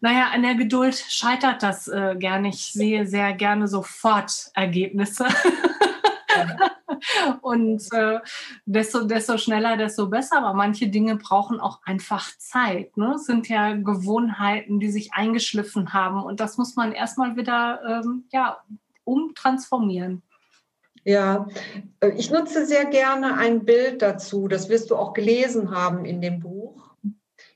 naja, 0.00 0.30
an 0.32 0.42
der 0.42 0.56
Geduld 0.56 0.96
scheitert 0.96 1.62
das 1.62 1.86
äh, 1.86 2.16
gerne. 2.18 2.48
Ich 2.48 2.72
sehe 2.72 3.06
sehr 3.06 3.32
gerne 3.34 3.68
sofort 3.68 4.50
Ergebnisse. 4.54 5.26
Und 7.40 7.82
äh, 7.92 8.18
desto, 8.64 9.04
desto 9.04 9.38
schneller, 9.38 9.76
desto 9.76 10.08
besser. 10.08 10.38
Aber 10.38 10.54
manche 10.54 10.88
Dinge 10.88 11.16
brauchen 11.16 11.60
auch 11.60 11.80
einfach 11.84 12.36
Zeit. 12.38 12.96
Ne? 12.96 13.14
Es 13.14 13.26
sind 13.26 13.48
ja 13.48 13.74
Gewohnheiten, 13.74 14.80
die 14.80 14.90
sich 14.90 15.12
eingeschliffen 15.12 15.92
haben. 15.92 16.22
Und 16.22 16.40
das 16.40 16.58
muss 16.58 16.74
man 16.74 16.92
erstmal 16.92 17.36
wieder 17.36 17.80
ähm, 17.86 18.24
ja, 18.32 18.58
umtransformieren. 19.04 20.22
Ja, 21.04 21.48
äh, 22.00 22.10
ich 22.10 22.30
nutze 22.30 22.66
sehr 22.66 22.84
gerne 22.84 23.36
ein 23.36 23.64
Bild 23.64 24.02
dazu. 24.02 24.48
Das 24.48 24.68
wirst 24.68 24.90
du 24.90 24.96
auch 24.96 25.14
gelesen 25.14 25.70
haben 25.70 26.04
in 26.04 26.20
dem 26.20 26.40
Buch. 26.40 26.94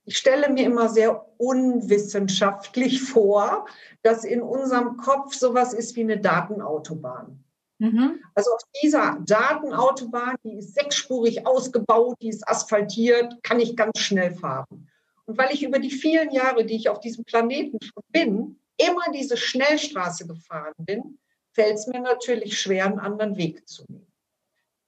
Ich 0.04 0.18
stelle 0.18 0.48
mir 0.52 0.64
immer 0.64 0.88
sehr 0.88 1.26
unwissenschaftlich 1.38 3.02
vor, 3.10 3.66
dass 4.02 4.24
in 4.24 4.42
unserem 4.42 4.96
Kopf 4.96 5.34
sowas 5.34 5.72
ist 5.72 5.96
wie 5.96 6.02
eine 6.02 6.18
Datenautobahn. 6.18 7.42
Mhm. 7.78 8.20
Also 8.34 8.52
auf 8.52 8.62
dieser 8.82 9.18
Datenautobahn, 9.24 10.36
die 10.44 10.58
ist 10.58 10.74
sechsspurig 10.74 11.46
ausgebaut, 11.46 12.16
die 12.22 12.28
ist 12.28 12.48
asphaltiert, 12.48 13.42
kann 13.42 13.60
ich 13.60 13.76
ganz 13.76 13.98
schnell 13.98 14.34
fahren. 14.34 14.88
Und 15.26 15.36
weil 15.38 15.52
ich 15.52 15.62
über 15.62 15.78
die 15.78 15.90
vielen 15.90 16.30
Jahre, 16.30 16.64
die 16.64 16.76
ich 16.76 16.88
auf 16.88 17.00
diesem 17.00 17.24
Planeten 17.24 17.78
schon 17.82 18.02
bin, 18.10 18.60
immer 18.78 19.12
diese 19.12 19.36
Schnellstraße 19.36 20.26
gefahren 20.26 20.74
bin, 20.78 21.18
fällt 21.56 21.78
es 21.78 21.86
mir 21.86 22.00
natürlich 22.00 22.60
schwer, 22.60 22.84
einen 22.84 23.00
anderen 23.00 23.36
Weg 23.36 23.66
zu 23.66 23.84
nehmen. 23.88 24.12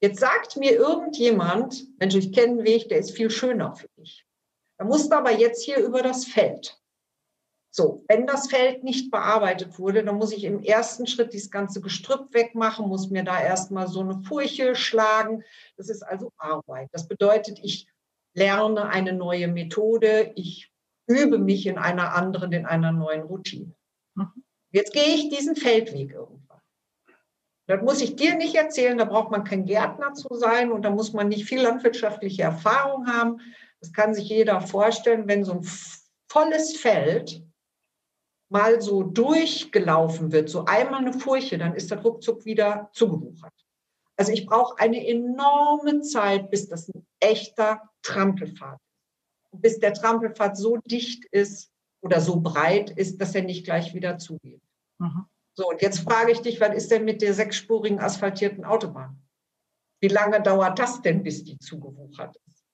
Jetzt 0.01 0.21
sagt 0.21 0.57
mir 0.57 0.73
irgendjemand, 0.73 1.99
Mensch, 1.99 2.15
ich 2.15 2.33
kenne 2.33 2.59
einen 2.59 2.65
Weg, 2.65 2.89
der 2.89 2.99
ist 2.99 3.11
viel 3.11 3.31
schöner 3.31 3.75
für 3.75 3.89
dich. 3.97 4.25
Da 4.77 4.85
musst 4.85 5.11
du 5.11 5.17
aber 5.17 5.33
jetzt 5.33 5.65
hier 5.65 5.79
über 5.79 6.03
das 6.03 6.27
Feld. 6.27 6.79
So, 7.71 8.05
wenn 8.07 8.27
das 8.27 8.49
Feld 8.49 8.85
nicht 8.85 9.11
bearbeitet 9.11 9.79
wurde, 9.79 10.05
dann 10.05 10.17
muss 10.17 10.33
ich 10.33 10.45
im 10.45 10.63
ersten 10.63 11.07
Schritt 11.07 11.33
dieses 11.33 11.51
ganze 11.51 11.81
Gestrüpp 11.81 12.33
wegmachen, 12.33 12.87
muss 12.87 13.11
mir 13.11 13.25
da 13.25 13.41
erstmal 13.41 13.89
so 13.89 14.01
eine 14.01 14.23
Furche 14.23 14.77
schlagen. 14.77 15.43
Das 15.77 15.89
ist 15.89 16.03
also 16.03 16.33
Arbeit. 16.37 16.91
Das 16.93 17.09
bedeutet, 17.09 17.59
ich 17.63 17.89
lerne 18.35 18.89
eine 18.89 19.13
neue 19.13 19.49
Methode, 19.49 20.33
ich 20.37 20.71
übe 21.07 21.39
mich 21.39 21.67
in 21.67 21.79
einer 21.79 22.15
anderen, 22.15 22.53
in 22.53 22.67
einer 22.67 22.93
neuen 22.93 23.23
Routine. 23.23 23.75
Mhm. 24.15 24.45
Jetzt 24.71 24.93
gehe 24.93 25.15
ich 25.15 25.29
diesen 25.31 25.57
Feldweg 25.57 26.13
irgendwann. 26.13 26.48
Das 27.69 27.83
muss 27.83 28.01
ich 28.01 28.17
dir 28.17 28.35
nicht 28.35 28.55
erzählen, 28.55 28.97
da 28.97 29.05
braucht 29.05 29.31
man 29.31 29.45
kein 29.45 29.67
Gärtner 29.67 30.15
zu 30.15 30.35
sein 30.35 30.73
und 30.73 30.83
da 30.83 30.91
muss 30.91 31.13
man 31.13 31.29
nicht 31.29 31.45
viel 31.45 31.61
landwirtschaftliche 31.61 32.43
Erfahrung 32.43 33.07
haben. 33.07 33.41
Das 33.81 33.93
kann 33.93 34.15
sich 34.15 34.31
jeder 34.31 34.63
vorstellen, 34.63 35.29
wenn 35.29 35.45
so 35.45 35.53
ein 35.53 35.69
volles 36.31 36.79
Feld 36.79 37.45
mal 38.51 38.81
so 38.81 39.03
durchgelaufen 39.03 40.33
wird, 40.33 40.49
so 40.49 40.65
einmal 40.65 41.01
eine 41.01 41.13
Furche, 41.13 41.59
dann 41.59 41.75
ist 41.75 41.91
der 41.91 42.01
ruckzuck 42.01 42.47
wieder 42.47 42.89
zugewuchert. 42.95 43.53
Also 44.17 44.33
ich 44.33 44.47
brauche 44.47 44.79
eine 44.79 45.07
enorme 45.07 46.01
Zeit, 46.01 46.51
bis 46.51 46.69
das 46.69 46.89
ein 46.89 47.07
echter 47.21 47.83
Trampelpfad 48.03 48.81
ist. 49.53 49.61
Bis 49.61 49.79
der 49.79 49.93
Trampelpfad 49.93 50.57
so 50.57 50.79
dicht 50.87 51.27
ist 51.33 51.71
oder 52.01 52.23
so 52.23 52.41
breit 52.41 52.91
ist, 52.91 53.21
dass 53.21 53.35
er 53.35 53.43
nicht 53.43 53.65
gleich 53.65 53.93
wieder 53.93 54.17
zugeht. 54.17 54.63
Mhm. 54.99 55.27
So, 55.59 55.69
und 55.69 55.83
jetzt 55.83 55.99
frage 55.99 56.31
ich 56.31 56.38
dich, 56.38 56.61
was 56.61 56.73
ist 56.73 56.93
denn 56.93 57.05
mit 57.05 57.21
der 57.21 57.35
sechsspurigen 57.35 57.99
asphaltierten 57.99 58.65
Autobahn? 58.65 59.21
Wie 60.00 60.07
lange 60.07 60.41
dauert 60.41 60.79
das 60.79 61.03
denn, 61.03 61.25
bis 61.25 61.43
die 61.43 61.59
zugewuchert 61.59 62.37
ist? 62.47 62.65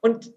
Und 0.00 0.32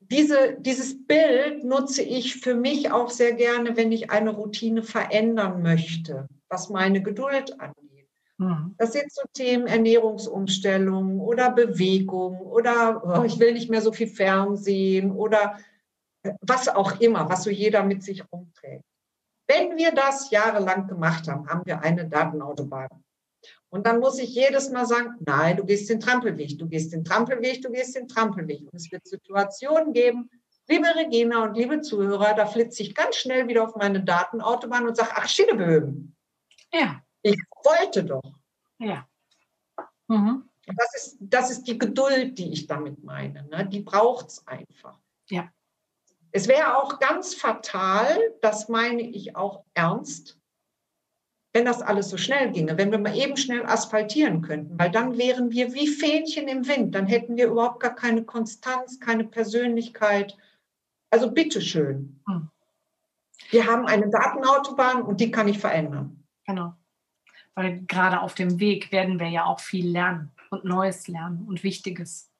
diese, 0.00 0.56
dieses 0.58 1.06
Bild 1.06 1.62
nutze 1.62 2.02
ich 2.02 2.40
für 2.40 2.56
mich 2.56 2.90
auch 2.90 3.08
sehr 3.08 3.34
gerne, 3.34 3.76
wenn 3.76 3.92
ich 3.92 4.10
eine 4.10 4.30
Routine 4.30 4.82
verändern 4.82 5.62
möchte, 5.62 6.28
was 6.48 6.70
meine 6.70 7.00
Geduld 7.00 7.60
angeht. 7.60 8.08
Mhm. 8.38 8.74
Das 8.78 8.92
sind 8.92 9.12
so 9.12 9.22
Themen 9.32 9.68
Ernährungsumstellung 9.68 11.20
oder 11.20 11.52
Bewegung 11.52 12.40
oder 12.40 13.20
oh, 13.20 13.22
ich 13.22 13.38
will 13.38 13.52
nicht 13.52 13.70
mehr 13.70 13.80
so 13.80 13.92
viel 13.92 14.08
Fernsehen 14.08 15.12
oder 15.12 15.56
was 16.40 16.66
auch 16.66 16.98
immer, 16.98 17.28
was 17.30 17.44
so 17.44 17.50
jeder 17.50 17.84
mit 17.84 18.02
sich 18.02 18.24
rumträgt. 18.32 18.87
Wenn 19.48 19.76
wir 19.76 19.92
das 19.92 20.30
jahrelang 20.30 20.86
gemacht 20.86 21.26
haben, 21.26 21.48
haben 21.48 21.62
wir 21.64 21.80
eine 21.80 22.06
Datenautobahn. 22.06 22.88
Und 23.70 23.86
dann 23.86 24.00
muss 24.00 24.18
ich 24.18 24.34
jedes 24.34 24.70
Mal 24.70 24.86
sagen, 24.86 25.16
nein, 25.20 25.56
du 25.56 25.64
gehst 25.64 25.90
den 25.90 26.00
Trampelweg, 26.00 26.58
du 26.58 26.68
gehst 26.68 26.92
den 26.92 27.04
Trampelweg, 27.04 27.62
du 27.62 27.70
gehst 27.70 27.96
den 27.96 28.08
Trampelweg. 28.08 28.62
Und 28.62 28.74
es 28.74 28.90
wird 28.92 29.06
Situationen 29.06 29.92
geben, 29.92 30.30
liebe 30.68 30.86
Regina 30.94 31.44
und 31.44 31.56
liebe 31.56 31.80
Zuhörer, 31.80 32.34
da 32.34 32.46
flitze 32.46 32.82
ich 32.82 32.94
ganz 32.94 33.16
schnell 33.16 33.48
wieder 33.48 33.64
auf 33.64 33.74
meine 33.74 34.04
Datenautobahn 34.04 34.86
und 34.86 34.96
sage, 34.96 35.10
ach, 35.14 35.28
Schiedeböben. 35.28 36.14
Ja. 36.72 37.02
Ich 37.22 37.36
wollte 37.64 38.04
doch. 38.04 38.22
Ja. 38.78 39.06
Mhm. 40.08 40.48
Das, 40.66 40.94
ist, 40.94 41.16
das 41.20 41.50
ist 41.50 41.64
die 41.64 41.78
Geduld, 41.78 42.38
die 42.38 42.52
ich 42.52 42.66
damit 42.66 43.02
meine. 43.02 43.44
Ne? 43.48 43.66
Die 43.66 43.80
braucht 43.80 44.28
es 44.28 44.46
einfach. 44.46 44.98
Ja. 45.30 45.50
Es 46.32 46.48
wäre 46.48 46.76
auch 46.76 46.98
ganz 46.98 47.34
fatal, 47.34 48.18
das 48.42 48.68
meine 48.68 49.02
ich 49.02 49.36
auch 49.36 49.64
ernst, 49.74 50.38
wenn 51.54 51.64
das 51.64 51.80
alles 51.80 52.10
so 52.10 52.16
schnell 52.16 52.52
ginge, 52.52 52.76
wenn 52.76 52.90
wir 52.90 52.98
mal 52.98 53.16
eben 53.16 53.36
schnell 53.36 53.64
asphaltieren 53.64 54.42
könnten, 54.42 54.78
weil 54.78 54.90
dann 54.90 55.16
wären 55.16 55.50
wir 55.50 55.72
wie 55.72 55.88
Fähnchen 55.88 56.46
im 56.46 56.68
Wind, 56.68 56.94
dann 56.94 57.06
hätten 57.06 57.36
wir 57.36 57.46
überhaupt 57.46 57.80
gar 57.80 57.94
keine 57.94 58.24
Konstanz, 58.24 59.00
keine 59.00 59.24
Persönlichkeit. 59.24 60.36
Also 61.10 61.32
bitteschön. 61.32 62.20
Hm. 62.28 62.50
Wir 63.50 63.66
haben 63.66 63.86
eine 63.86 64.10
Datenautobahn 64.10 65.02
und 65.02 65.20
die 65.20 65.30
kann 65.30 65.48
ich 65.48 65.58
verändern. 65.58 66.22
Genau. 66.46 66.74
Weil 67.54 67.80
gerade 67.86 68.20
auf 68.20 68.34
dem 68.34 68.60
Weg 68.60 68.92
werden 68.92 69.18
wir 69.18 69.28
ja 69.28 69.46
auch 69.46 69.60
viel 69.60 69.88
lernen 69.88 70.30
und 70.50 70.64
Neues 70.64 71.08
lernen 71.08 71.46
und 71.48 71.62
Wichtiges. 71.62 72.30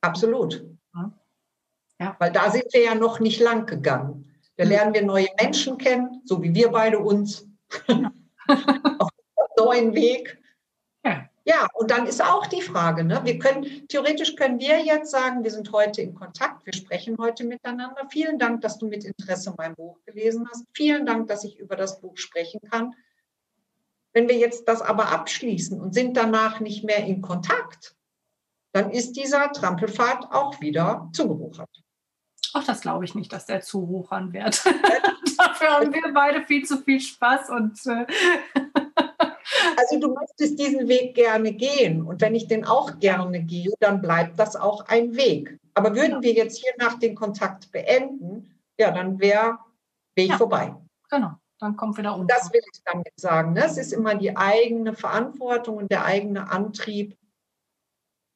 Absolut. 0.00 0.64
Ja. 1.98 2.16
Weil 2.18 2.32
da 2.32 2.50
sind 2.50 2.66
wir 2.72 2.82
ja 2.82 2.94
noch 2.94 3.20
nicht 3.20 3.40
lang 3.40 3.66
gegangen. 3.66 4.34
Da 4.56 4.64
hm. 4.64 4.70
lernen 4.70 4.94
wir 4.94 5.04
neue 5.04 5.28
Menschen 5.40 5.78
kennen, 5.78 6.22
so 6.24 6.42
wie 6.42 6.54
wir 6.54 6.70
beide 6.70 6.98
uns. 6.98 7.46
auf 7.88 9.10
einem 9.10 9.56
neuen 9.56 9.94
Weg. 9.94 10.38
Ja. 11.04 11.28
ja, 11.44 11.68
und 11.74 11.90
dann 11.90 12.06
ist 12.06 12.22
auch 12.22 12.46
die 12.46 12.62
Frage, 12.62 13.04
ne? 13.04 13.20
wir 13.24 13.38
können, 13.38 13.86
theoretisch 13.88 14.34
können 14.34 14.58
wir 14.58 14.80
jetzt 14.84 15.10
sagen, 15.10 15.44
wir 15.44 15.50
sind 15.50 15.70
heute 15.72 16.02
in 16.02 16.14
Kontakt, 16.14 16.66
wir 16.66 16.72
sprechen 16.72 17.16
heute 17.18 17.44
miteinander. 17.44 18.06
Vielen 18.10 18.38
Dank, 18.38 18.60
dass 18.62 18.78
du 18.78 18.88
mit 18.88 19.04
Interesse 19.04 19.54
mein 19.56 19.74
Buch 19.74 19.98
gelesen 20.04 20.48
hast. 20.50 20.64
Vielen 20.74 21.06
Dank, 21.06 21.28
dass 21.28 21.44
ich 21.44 21.58
über 21.58 21.76
das 21.76 22.00
Buch 22.00 22.16
sprechen 22.16 22.60
kann. 22.70 22.94
Wenn 24.12 24.28
wir 24.28 24.36
jetzt 24.36 24.66
das 24.66 24.80
aber 24.80 25.10
abschließen 25.10 25.80
und 25.80 25.92
sind 25.92 26.16
danach 26.16 26.60
nicht 26.60 26.84
mehr 26.84 27.04
in 27.04 27.20
Kontakt, 27.20 27.94
dann 28.72 28.90
ist 28.90 29.12
dieser 29.12 29.52
Trampelpfad 29.52 30.32
auch 30.32 30.60
wieder 30.60 31.08
zugewuchert. 31.12 31.85
Ach, 32.54 32.64
das 32.64 32.80
glaube 32.80 33.04
ich 33.04 33.14
nicht, 33.14 33.32
dass 33.32 33.46
der 33.46 33.60
zu 33.60 33.88
wuchern 33.88 34.32
wird. 34.32 34.64
Dafür 35.38 35.68
haben 35.68 35.92
wir 35.92 36.12
beide 36.14 36.42
viel 36.42 36.64
zu 36.64 36.78
viel 36.78 37.00
Spaß 37.00 37.50
und 37.50 37.78
äh, 37.86 38.06
Also 39.76 40.00
du 40.00 40.12
möchtest 40.12 40.58
diesen 40.58 40.88
Weg 40.88 41.14
gerne 41.14 41.52
gehen. 41.52 42.02
Und 42.02 42.20
wenn 42.20 42.34
ich 42.34 42.48
den 42.48 42.64
auch 42.64 42.98
gerne 42.98 43.42
gehe, 43.42 43.72
dann 43.80 44.00
bleibt 44.00 44.38
das 44.38 44.56
auch 44.56 44.86
ein 44.86 45.16
Weg. 45.16 45.58
Aber 45.74 45.94
würden 45.94 46.22
wir 46.22 46.32
jetzt 46.32 46.58
hier 46.58 46.72
nach 46.78 46.98
den 46.98 47.14
Kontakt 47.14 47.70
beenden, 47.70 48.54
ja, 48.78 48.90
dann 48.90 49.18
wäre 49.20 49.58
Weg 50.14 50.30
ja, 50.30 50.38
vorbei. 50.38 50.74
Genau, 51.10 51.32
dann 51.60 51.76
kommt 51.76 51.98
wieder 51.98 52.14
um. 52.14 52.26
Das 52.26 52.52
will 52.52 52.62
ich 52.72 52.80
damit 52.84 53.12
sagen. 53.16 53.52
Ne? 53.52 53.64
Es 53.64 53.76
ist 53.76 53.92
immer 53.92 54.14
die 54.14 54.36
eigene 54.36 54.94
Verantwortung 54.94 55.76
und 55.76 55.90
der 55.90 56.04
eigene 56.04 56.50
Antrieb. 56.50 57.16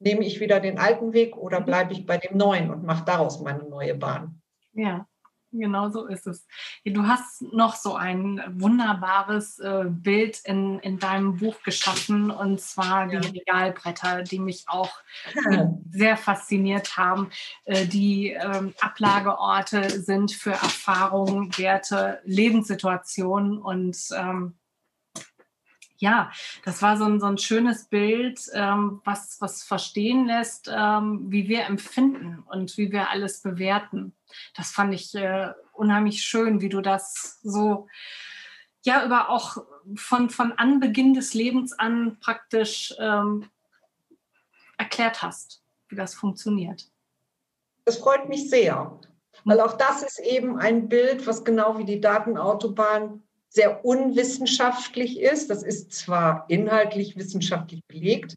Nehme 0.00 0.24
ich 0.24 0.40
wieder 0.40 0.60
den 0.60 0.78
alten 0.78 1.12
Weg 1.12 1.36
oder 1.36 1.60
mhm. 1.60 1.64
bleibe 1.66 1.92
ich 1.92 2.06
bei 2.06 2.18
dem 2.18 2.36
neuen 2.36 2.70
und 2.70 2.84
mache 2.84 3.04
daraus 3.04 3.40
meine 3.40 3.64
neue 3.64 3.94
Bahn? 3.94 4.42
Ja, 4.72 5.06
Genau 5.52 5.88
so 5.88 6.06
ist 6.06 6.26
es. 6.26 6.46
Du 6.84 7.06
hast 7.06 7.42
noch 7.52 7.74
so 7.74 7.96
ein 7.96 8.40
wunderbares 8.54 9.58
äh, 9.58 9.86
Bild 9.88 10.40
in, 10.44 10.78
in 10.78 10.98
deinem 10.98 11.38
Buch 11.38 11.62
geschaffen, 11.64 12.30
und 12.30 12.60
zwar 12.60 13.12
ja. 13.12 13.18
die 13.18 13.38
Regalbretter, 13.38 14.22
die 14.22 14.38
mich 14.38 14.64
auch 14.68 14.90
ja. 15.50 15.74
sehr 15.90 16.16
fasziniert 16.16 16.96
haben, 16.96 17.30
äh, 17.64 17.84
die 17.84 18.30
ähm, 18.30 18.74
Ablageorte 18.80 19.90
sind 19.90 20.30
für 20.30 20.52
Erfahrungen, 20.52 21.56
Werte, 21.58 22.20
Lebenssituationen 22.24 23.58
und 23.58 23.96
ähm, 24.16 24.54
ja, 26.00 26.32
das 26.64 26.80
war 26.80 26.96
so 26.96 27.04
ein, 27.04 27.20
so 27.20 27.26
ein 27.26 27.36
schönes 27.36 27.84
Bild, 27.84 28.40
ähm, 28.54 29.02
was, 29.04 29.36
was 29.40 29.62
verstehen 29.62 30.26
lässt, 30.26 30.70
ähm, 30.74 31.30
wie 31.30 31.46
wir 31.46 31.66
empfinden 31.66 32.42
und 32.48 32.76
wie 32.78 32.90
wir 32.90 33.10
alles 33.10 33.42
bewerten. 33.42 34.14
Das 34.56 34.70
fand 34.70 34.94
ich 34.94 35.14
äh, 35.14 35.52
unheimlich 35.72 36.22
schön, 36.22 36.62
wie 36.62 36.70
du 36.70 36.80
das 36.80 37.38
so, 37.42 37.86
ja, 38.82 39.04
über 39.04 39.28
auch 39.28 39.58
von, 39.94 40.30
von 40.30 40.52
Anbeginn 40.52 41.12
des 41.12 41.34
Lebens 41.34 41.78
an 41.78 42.16
praktisch 42.20 42.94
ähm, 42.98 43.50
erklärt 44.78 45.22
hast, 45.22 45.62
wie 45.90 45.96
das 45.96 46.14
funktioniert. 46.14 46.90
Das 47.84 47.98
freut 47.98 48.26
mich 48.30 48.48
sehr, 48.48 48.98
weil 49.44 49.60
auch 49.60 49.76
das 49.76 50.02
ist 50.02 50.18
eben 50.18 50.58
ein 50.58 50.88
Bild, 50.88 51.26
was 51.26 51.44
genau 51.44 51.76
wie 51.76 51.84
die 51.84 52.00
Datenautobahn 52.00 53.22
sehr 53.50 53.84
unwissenschaftlich 53.84 55.20
ist. 55.20 55.50
Das 55.50 55.62
ist 55.62 55.92
zwar 55.92 56.46
inhaltlich 56.48 57.16
wissenschaftlich 57.16 57.84
belegt. 57.86 58.36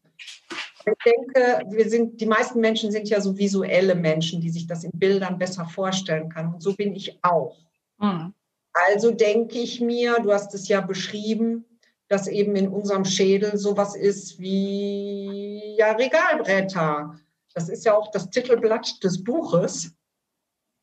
Ich 0.85 0.93
denke, 1.05 1.63
wir 1.69 1.89
sind, 1.89 2.19
die 2.19 2.25
meisten 2.25 2.59
Menschen 2.59 2.91
sind 2.91 3.07
ja 3.07 3.21
so 3.21 3.37
visuelle 3.37 3.95
Menschen, 3.95 4.41
die 4.41 4.49
sich 4.49 4.67
das 4.67 4.83
in 4.83 4.91
Bildern 4.91 5.37
besser 5.37 5.65
vorstellen 5.65 6.29
können. 6.29 6.55
Und 6.55 6.61
so 6.61 6.73
bin 6.73 6.93
ich 6.93 7.19
auch. 7.21 7.57
Mhm. 7.99 8.33
Also 8.73 9.11
denke 9.11 9.59
ich 9.59 9.79
mir, 9.79 10.17
du 10.21 10.33
hast 10.33 10.53
es 10.55 10.67
ja 10.67 10.81
beschrieben, 10.81 11.63
dass 12.07 12.27
eben 12.27 12.55
in 12.55 12.67
unserem 12.67 13.05
Schädel 13.05 13.57
sowas 13.57 13.95
ist 13.95 14.39
wie 14.39 15.75
ja, 15.77 15.91
Regalbretter. 15.91 17.19
Das 17.53 17.69
ist 17.69 17.85
ja 17.85 17.95
auch 17.95 18.09
das 18.11 18.31
Titelblatt 18.31 19.03
des 19.03 19.23
Buches. 19.23 19.93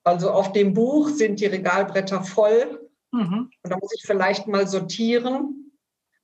Also 0.05 0.31
auf 0.31 0.53
dem 0.53 0.73
Buch 0.73 1.11
sind 1.11 1.41
die 1.41 1.47
Regalbretter 1.47 2.23
voll 2.23 2.80
Mhm. 3.13 3.51
Und 3.63 3.71
da 3.71 3.77
muss 3.77 3.95
ich 3.95 4.03
vielleicht 4.05 4.47
mal 4.47 4.67
sortieren. 4.67 5.73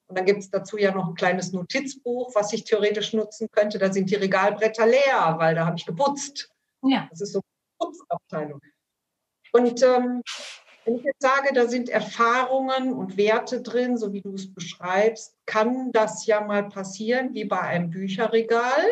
Und 0.08 0.16
dann 0.16 0.24
gibt 0.24 0.40
es 0.40 0.50
dazu 0.50 0.78
ja 0.78 0.92
noch 0.92 1.08
ein 1.08 1.14
kleines 1.14 1.52
Notizbuch, 1.52 2.34
was 2.34 2.52
ich 2.52 2.64
theoretisch 2.64 3.12
nutzen 3.12 3.48
könnte. 3.50 3.78
Da 3.78 3.92
sind 3.92 4.10
die 4.10 4.14
Regalbretter 4.14 4.86
leer, 4.86 5.34
weil 5.38 5.54
da 5.54 5.66
habe 5.66 5.76
ich 5.76 5.86
geputzt. 5.86 6.48
Ja. 6.82 7.08
Das 7.10 7.20
ist 7.20 7.32
so 7.32 7.40
eine 7.40 7.90
Putzabteilung. 7.90 8.60
Und 9.52 9.82
ähm, 9.82 10.22
wenn 10.84 10.96
ich 10.96 11.02
jetzt 11.02 11.22
sage, 11.22 11.52
da 11.52 11.66
sind 11.66 11.88
Erfahrungen 11.88 12.92
und 12.92 13.16
Werte 13.16 13.62
drin, 13.62 13.96
so 13.96 14.12
wie 14.12 14.20
du 14.20 14.34
es 14.34 14.54
beschreibst, 14.54 15.36
kann 15.46 15.90
das 15.90 16.26
ja 16.26 16.40
mal 16.40 16.68
passieren, 16.68 17.34
wie 17.34 17.44
bei 17.44 17.60
einem 17.60 17.90
Bücherregal. 17.90 18.84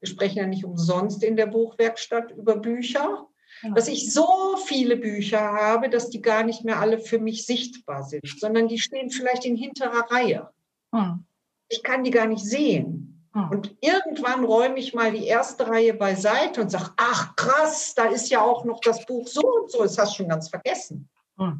Wir 0.00 0.08
sprechen 0.08 0.38
ja 0.38 0.46
nicht 0.46 0.64
umsonst 0.64 1.22
in 1.22 1.36
der 1.36 1.46
Buchwerkstatt 1.46 2.32
über 2.32 2.56
Bücher. 2.56 3.27
Genau. 3.62 3.74
Dass 3.74 3.88
ich 3.88 4.12
so 4.12 4.56
viele 4.66 4.96
Bücher 4.96 5.40
habe, 5.40 5.90
dass 5.90 6.10
die 6.10 6.22
gar 6.22 6.44
nicht 6.44 6.64
mehr 6.64 6.78
alle 6.78 6.98
für 6.98 7.18
mich 7.18 7.44
sichtbar 7.46 8.04
sind, 8.04 8.26
sondern 8.38 8.68
die 8.68 8.78
stehen 8.78 9.10
vielleicht 9.10 9.44
in 9.44 9.56
hinterer 9.56 10.10
Reihe. 10.10 10.50
Hm. 10.94 11.24
Ich 11.68 11.82
kann 11.82 12.04
die 12.04 12.10
gar 12.10 12.26
nicht 12.26 12.44
sehen. 12.44 13.28
Hm. 13.32 13.50
Und 13.50 13.76
irgendwann 13.80 14.44
räume 14.44 14.78
ich 14.78 14.94
mal 14.94 15.12
die 15.12 15.26
erste 15.26 15.66
Reihe 15.66 15.94
beiseite 15.94 16.60
und 16.60 16.70
sage, 16.70 16.92
ach 16.96 17.34
krass, 17.36 17.94
da 17.94 18.04
ist 18.04 18.30
ja 18.30 18.40
auch 18.40 18.64
noch 18.64 18.80
das 18.80 19.04
Buch 19.06 19.26
so 19.26 19.40
und 19.40 19.70
so, 19.70 19.82
das 19.82 19.98
hast 19.98 20.12
du 20.12 20.16
schon 20.18 20.28
ganz 20.28 20.48
vergessen. 20.48 21.08
Hm. 21.38 21.58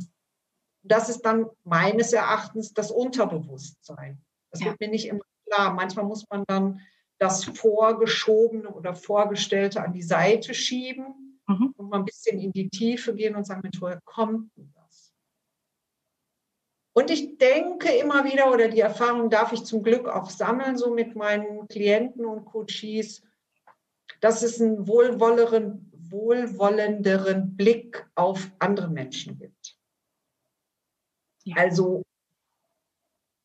Das 0.82 1.08
ist 1.08 1.22
dann 1.22 1.46
meines 1.64 2.12
Erachtens 2.12 2.72
das 2.72 2.90
Unterbewusstsein. 2.90 4.22
Das 4.50 4.60
ja. 4.60 4.66
wird 4.66 4.80
mir 4.80 4.88
nicht 4.88 5.08
immer 5.08 5.24
klar. 5.46 5.74
Manchmal 5.74 6.04
muss 6.04 6.24
man 6.30 6.44
dann 6.46 6.80
das 7.18 7.44
Vorgeschobene 7.44 8.68
oder 8.68 8.94
Vorgestellte 8.94 9.82
an 9.82 9.92
die 9.92 10.02
Seite 10.02 10.54
schieben 10.54 11.27
mhm. 11.48 11.74
und 11.76 11.88
mal 11.88 11.98
ein 11.98 12.04
bisschen 12.04 12.38
in 12.38 12.52
die 12.52 12.68
Tiefe 12.68 13.14
gehen 13.14 13.34
und 13.34 13.44
sagen, 13.44 13.62
Mensch, 13.62 13.80
woher 13.80 14.00
kommt 14.04 14.56
denn 14.56 14.72
das? 14.74 15.12
Und 16.92 17.10
ich 17.10 17.38
denke 17.38 17.90
immer 17.96 18.24
wieder, 18.24 18.52
oder 18.52 18.68
die 18.68 18.80
Erfahrung 18.80 19.30
darf 19.30 19.52
ich 19.52 19.64
zum 19.64 19.82
Glück 19.82 20.08
auch 20.08 20.30
sammeln, 20.30 20.76
so 20.76 20.92
mit 20.92 21.16
meinen 21.16 21.68
Klienten 21.68 22.26
und 22.26 22.44
Coaches, 22.44 23.22
dass 24.20 24.42
es 24.42 24.60
einen 24.60 24.86
wohlwolleren, 24.86 25.92
wohlwollenderen 25.92 27.56
Blick 27.56 28.08
auf 28.14 28.50
andere 28.58 28.88
Menschen 28.88 29.38
gibt. 29.38 29.78
Ja. 31.44 31.56
Also, 31.56 32.02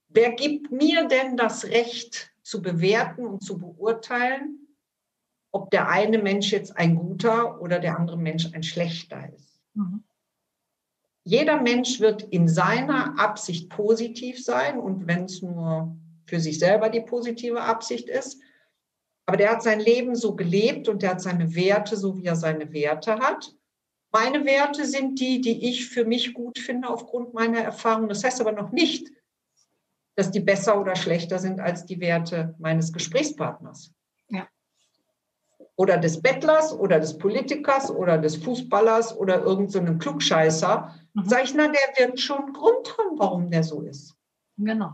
wer 0.08 0.32
gibt 0.32 0.72
mir 0.72 1.08
denn 1.08 1.38
das 1.38 1.66
Recht 1.66 2.34
zu 2.42 2.62
bewerten 2.62 3.26
und 3.26 3.44
zu 3.44 3.58
beurteilen, 3.58 4.63
ob 5.54 5.70
der 5.70 5.88
eine 5.88 6.18
Mensch 6.18 6.52
jetzt 6.52 6.76
ein 6.78 6.96
guter 6.96 7.62
oder 7.62 7.80
der 7.80 7.98
andere 7.98 8.18
Mensch 8.18 8.50
ein 8.54 8.64
schlechter 8.64 9.32
ist. 9.34 9.62
Mhm. 9.76 10.04
Jeder 11.24 11.62
Mensch 11.62 12.02
wird 12.02 12.24
in 12.24 12.50
seiner 12.50 13.18
Absicht 13.18 13.70
positiv 13.70 14.44
sein 14.44 14.78
und 14.78 15.08
wenn 15.08 15.26
es 15.26 15.42
nur 15.42 15.96
für 16.26 16.40
sich 16.40 16.60
selber 16.60 16.90
die 16.90 17.02
positive 17.02 17.62
Absicht 17.62 18.10
ist. 18.10 18.42
Aber 19.26 19.38
der 19.38 19.52
hat 19.52 19.64
sein 19.64 19.80
Leben 19.80 20.16
so 20.16 20.36
gelebt 20.36 20.90
und 20.90 21.02
der 21.02 21.12
hat 21.12 21.22
seine 21.22 21.56
Werte, 21.56 21.96
so 21.96 22.18
wie 22.18 22.26
er 22.26 22.36
seine 22.36 22.74
Werte 22.74 23.20
hat. 23.20 23.56
Meine 24.12 24.46
Werte 24.46 24.86
sind 24.86 25.20
die, 25.20 25.40
die 25.40 25.70
ich 25.70 25.88
für 25.88 26.04
mich 26.04 26.34
gut 26.34 26.60
finde 26.60 26.90
aufgrund 26.90 27.34
meiner 27.34 27.60
Erfahrung. 27.60 28.10
Das 28.10 28.24
heißt 28.24 28.42
aber 28.42 28.52
noch 28.52 28.72
nicht, 28.72 29.10
dass 30.16 30.32
die 30.32 30.42
besser 30.42 30.82
oder 30.82 30.96
schlechter 30.96 31.40
sind 31.40 31.60
als 31.60 31.86
die 31.86 32.00
Werte 32.00 32.56
meines 32.60 32.92
Gesprächspartners. 32.92 33.94
Oder 35.76 35.98
des 35.98 36.22
Bettlers 36.22 36.74
oder 36.74 37.00
des 37.00 37.18
Politikers 37.18 37.90
oder 37.90 38.18
des 38.18 38.38
Fußballers 38.38 39.18
oder 39.18 39.42
irgendeinem 39.42 39.94
so 39.94 39.98
Klugscheißer, 39.98 40.94
mhm. 41.14 41.26
sage 41.26 41.44
ich, 41.44 41.54
na, 41.56 41.68
der 41.68 42.08
wird 42.08 42.20
schon 42.20 42.54
Grund 42.54 42.96
haben, 42.98 43.18
warum 43.18 43.50
der 43.50 43.64
so 43.64 43.82
ist. 43.82 44.16
Genau. 44.58 44.94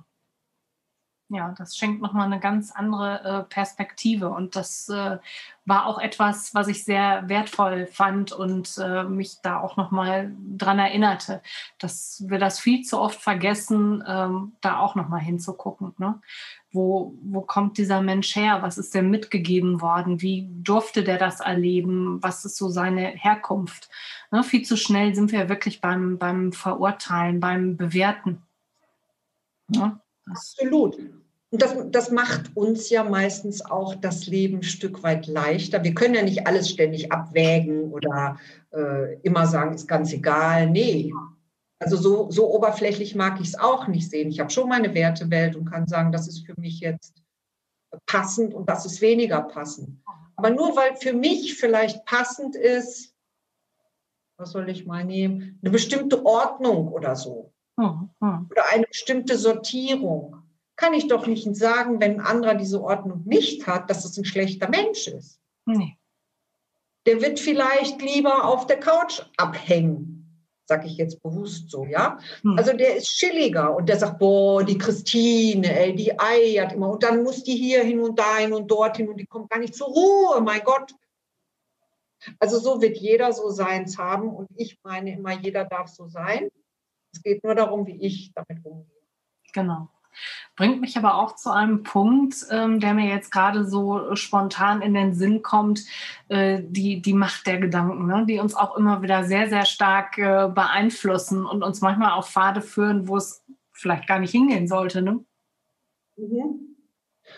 Ja, 1.32 1.54
das 1.56 1.78
schenkt 1.78 2.02
nochmal 2.02 2.26
eine 2.26 2.40
ganz 2.40 2.72
andere 2.72 3.24
äh, 3.24 3.44
Perspektive. 3.44 4.30
Und 4.30 4.56
das 4.56 4.90
äh, 4.90 5.20
war 5.64 5.86
auch 5.86 6.00
etwas, 6.00 6.56
was 6.56 6.68
ich 6.68 6.84
sehr 6.84 7.30
wertvoll 7.30 7.86
fand 7.86 8.32
und 8.32 8.80
äh, 8.80 9.04
mich 9.04 9.40
da 9.44 9.60
auch 9.60 9.78
nochmal 9.78 10.36
dran 10.58 10.80
erinnerte, 10.80 11.44
dass 11.78 12.24
wir 12.28 12.40
das 12.40 12.60
viel 12.60 12.82
zu 12.82 13.00
oft 13.00 13.22
vergessen, 13.22 14.04
ähm, 14.08 14.54
da 14.62 14.80
auch 14.80 14.96
nochmal 14.96 15.20
hinzugucken. 15.20 15.94
Ne? 16.00 16.20
Wo, 16.72 17.14
wo 17.22 17.42
kommt 17.42 17.78
dieser 17.78 18.02
Mensch 18.02 18.36
her? 18.36 18.64
Was 18.64 18.80
ist 18.80 18.96
denn 18.96 19.12
mitgegeben 19.12 19.82
worden? 19.82 20.22
Wie 20.22 20.50
durfte 20.64 21.04
der 21.04 21.20
das 21.20 21.42
erleben? 21.42 22.24
Was 22.24 22.44
ist 22.44 22.58
so 22.58 22.70
seine 22.70 23.06
Herkunft? 23.06 23.90
Ne? 24.32 24.44
Viel 24.44 24.64
zu 24.64 24.76
schnell 24.76 25.14
sind 25.14 25.32
wir 25.32 25.48
wirklich 25.48 25.80
beim, 25.80 26.18
beim 26.18 26.54
Verurteilen, 26.54 27.40
beim 27.40 27.78
Bewerten. 27.78 28.42
Ne? 29.68 30.00
Absolut. 30.26 30.98
Und 31.52 31.62
das, 31.64 31.76
das 31.88 32.12
macht 32.12 32.56
uns 32.56 32.90
ja 32.90 33.04
meistens 33.04 33.66
auch 33.66 33.96
das 33.96 34.28
Leben 34.28 34.58
ein 34.58 34.64
Stück 34.64 35.02
weit 35.02 35.26
leichter. 35.26 35.84
Wir 35.84 35.96
können 35.96 36.14
ja 36.14 36.22
nicht 36.22 36.46
alles 36.46 36.70
ständig 36.70 37.12
abwägen 37.12 37.92
oder 37.92 38.38
äh, 38.72 39.16
immer 39.22 39.48
sagen, 39.48 39.74
ist 39.74 39.88
ganz 39.88 40.14
egal. 40.14 40.70
Nee. 40.70 41.12
Also 41.80 41.98
so, 41.98 42.30
so 42.30 42.54
oberflächlich 42.54 43.16
mag 43.16 43.40
ich 43.42 43.48
es 43.48 43.60
auch 43.60 43.88
nicht 43.88 44.10
sehen. 44.12 44.30
Ich 44.30 44.40
habe 44.40 44.52
schon 44.52 44.70
meine 44.70 44.94
Wertewelt 44.94 45.56
und 45.56 45.66
kann 45.66 45.88
sagen, 45.88 46.12
das 46.12 46.28
ist 46.28 46.46
für 46.46 46.60
mich 46.60 46.82
jetzt 46.82 47.24
passend 48.06 48.54
und 48.54 48.70
das 48.70 48.86
ist 48.86 49.02
weniger 49.02 49.42
passend. 49.42 49.98
Aber 50.36 50.52
nur 50.52 50.76
weil 50.76 50.96
für 50.98 51.14
mich 51.14 51.56
vielleicht 51.56 52.06
passend 52.06 52.56
ist, 52.56 53.16
was 54.38 54.52
soll 54.52 54.70
ich 54.70 54.86
mal 54.86 55.04
nehmen, 55.04 55.60
eine 55.62 55.72
bestimmte 55.72 56.26
Ordnung 56.26 56.90
oder 56.90 57.16
so. 57.16 57.54
Hm, 57.80 58.10
hm. 58.22 58.48
Oder 58.52 58.64
eine 58.72 58.86
bestimmte 58.86 59.38
Sortierung 59.38 60.39
kann 60.80 60.94
ich 60.94 61.08
doch 61.08 61.28
nicht 61.28 61.56
sagen, 61.58 62.00
wenn 62.00 62.22
ein 62.22 62.26
anderer 62.26 62.56
diese 62.56 62.82
Ordnung 62.82 63.24
nicht 63.26 63.68
hat, 63.68 63.90
dass 63.90 64.06
es 64.06 64.18
ein 64.18 64.24
schlechter 64.24 64.70
Mensch 64.70 65.08
ist. 65.08 65.42
Nee. 65.66 65.98
Der 67.06 67.22
wird 67.22 67.38
vielleicht 67.40 68.02
lieber 68.02 68.46
auf 68.46 68.66
der 68.66 68.80
Couch 68.80 69.22
abhängen, 69.36 70.42
sage 70.66 70.88
ich 70.88 70.96
jetzt 70.96 71.22
bewusst 71.22 71.70
so, 71.70 71.84
ja. 71.84 72.18
Hm. 72.44 72.58
Also 72.58 72.72
der 72.72 72.96
ist 72.96 73.08
chilliger 73.08 73.76
und 73.76 73.90
der 73.90 74.00
sagt, 74.00 74.20
boah, 74.20 74.64
die 74.64 74.78
Christine, 74.78 75.68
ey, 75.78 75.94
die 75.94 76.18
eiert 76.18 76.72
immer 76.72 76.92
und 76.92 77.04
dann 77.04 77.24
muss 77.24 77.44
die 77.44 77.58
hier 77.58 77.84
hin 77.84 78.00
und 78.00 78.18
dahin 78.18 78.54
und 78.54 78.72
dorthin 78.72 79.10
und 79.10 79.18
die 79.18 79.26
kommt 79.26 79.50
gar 79.50 79.60
nicht 79.60 79.76
zur 79.76 79.88
Ruhe, 79.88 80.40
mein 80.42 80.62
Gott. 80.64 80.94
Also 82.40 82.58
so 82.58 82.82
wird 82.82 82.96
jeder 82.96 83.34
so 83.34 83.50
seins 83.50 83.98
haben 83.98 84.30
und 84.30 84.48
ich 84.56 84.80
meine 84.84 85.14
immer, 85.14 85.34
jeder 85.34 85.66
darf 85.66 85.90
so 85.90 86.08
sein. 86.08 86.50
Es 87.14 87.22
geht 87.22 87.44
nur 87.44 87.56
darum, 87.56 87.86
wie 87.86 88.02
ich 88.02 88.32
damit 88.34 88.64
umgehe. 88.64 88.86
Genau. 89.54 89.90
Bringt 90.56 90.82
mich 90.82 90.98
aber 90.98 91.16
auch 91.16 91.36
zu 91.36 91.52
einem 91.52 91.84
Punkt, 91.84 92.46
ähm, 92.52 92.80
der 92.80 92.94
mir 92.94 93.08
jetzt 93.08 93.32
gerade 93.32 93.66
so 93.66 94.16
spontan 94.16 94.82
in 94.82 94.94
den 94.94 95.14
Sinn 95.14 95.42
kommt, 95.42 95.82
äh, 96.28 96.62
die, 96.64 97.02
die 97.02 97.14
Macht 97.14 97.48
der 97.48 97.60
Gedanken, 97.60 98.08
ne? 98.08 98.26
die 98.28 98.40
uns 98.40 98.56
auch 98.56 98.76
immer 98.76 99.02
wieder 99.02 99.24
sehr, 99.24 99.50
sehr 99.50 99.66
stark 99.66 100.18
äh, 100.18 100.50
beeinflussen 100.54 101.46
und 101.46 101.64
uns 101.64 101.82
manchmal 101.82 102.12
auf 102.12 102.30
Pfade 102.30 102.62
führen, 102.62 103.08
wo 103.08 103.18
es 103.18 103.44
vielleicht 103.72 104.08
gar 104.08 104.20
nicht 104.20 104.32
hingehen 104.32 104.68
sollte. 104.68 105.02
Ne? 105.02 105.24
Mhm. 106.18 106.76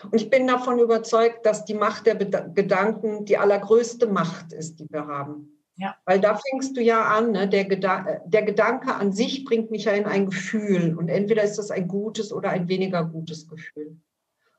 Und 0.04 0.14
ich 0.14 0.30
bin 0.30 0.46
davon 0.46 0.78
überzeugt, 0.78 1.46
dass 1.46 1.64
die 1.64 1.74
Macht 1.74 2.06
der 2.06 2.14
Beda 2.14 2.40
Gedanken 2.40 3.24
die 3.24 3.38
allergrößte 3.38 4.06
Macht 4.06 4.52
ist, 4.52 4.80
die 4.80 4.86
wir 4.90 5.06
haben. 5.06 5.61
Ja. 5.76 5.96
Weil 6.04 6.20
da 6.20 6.36
fängst 6.36 6.76
du 6.76 6.82
ja 6.82 7.02
an, 7.04 7.32
ne? 7.32 7.48
der, 7.48 7.64
Geda 7.64 8.20
der 8.26 8.42
Gedanke 8.42 8.94
an 8.94 9.12
sich 9.12 9.44
bringt 9.44 9.70
mich 9.70 9.84
ja 9.84 9.92
in 9.92 10.04
ein 10.04 10.26
Gefühl. 10.26 10.96
Und 10.96 11.08
entweder 11.08 11.42
ist 11.42 11.56
das 11.58 11.70
ein 11.70 11.88
gutes 11.88 12.32
oder 12.32 12.50
ein 12.50 12.68
weniger 12.68 13.04
gutes 13.04 13.48
Gefühl. 13.48 13.96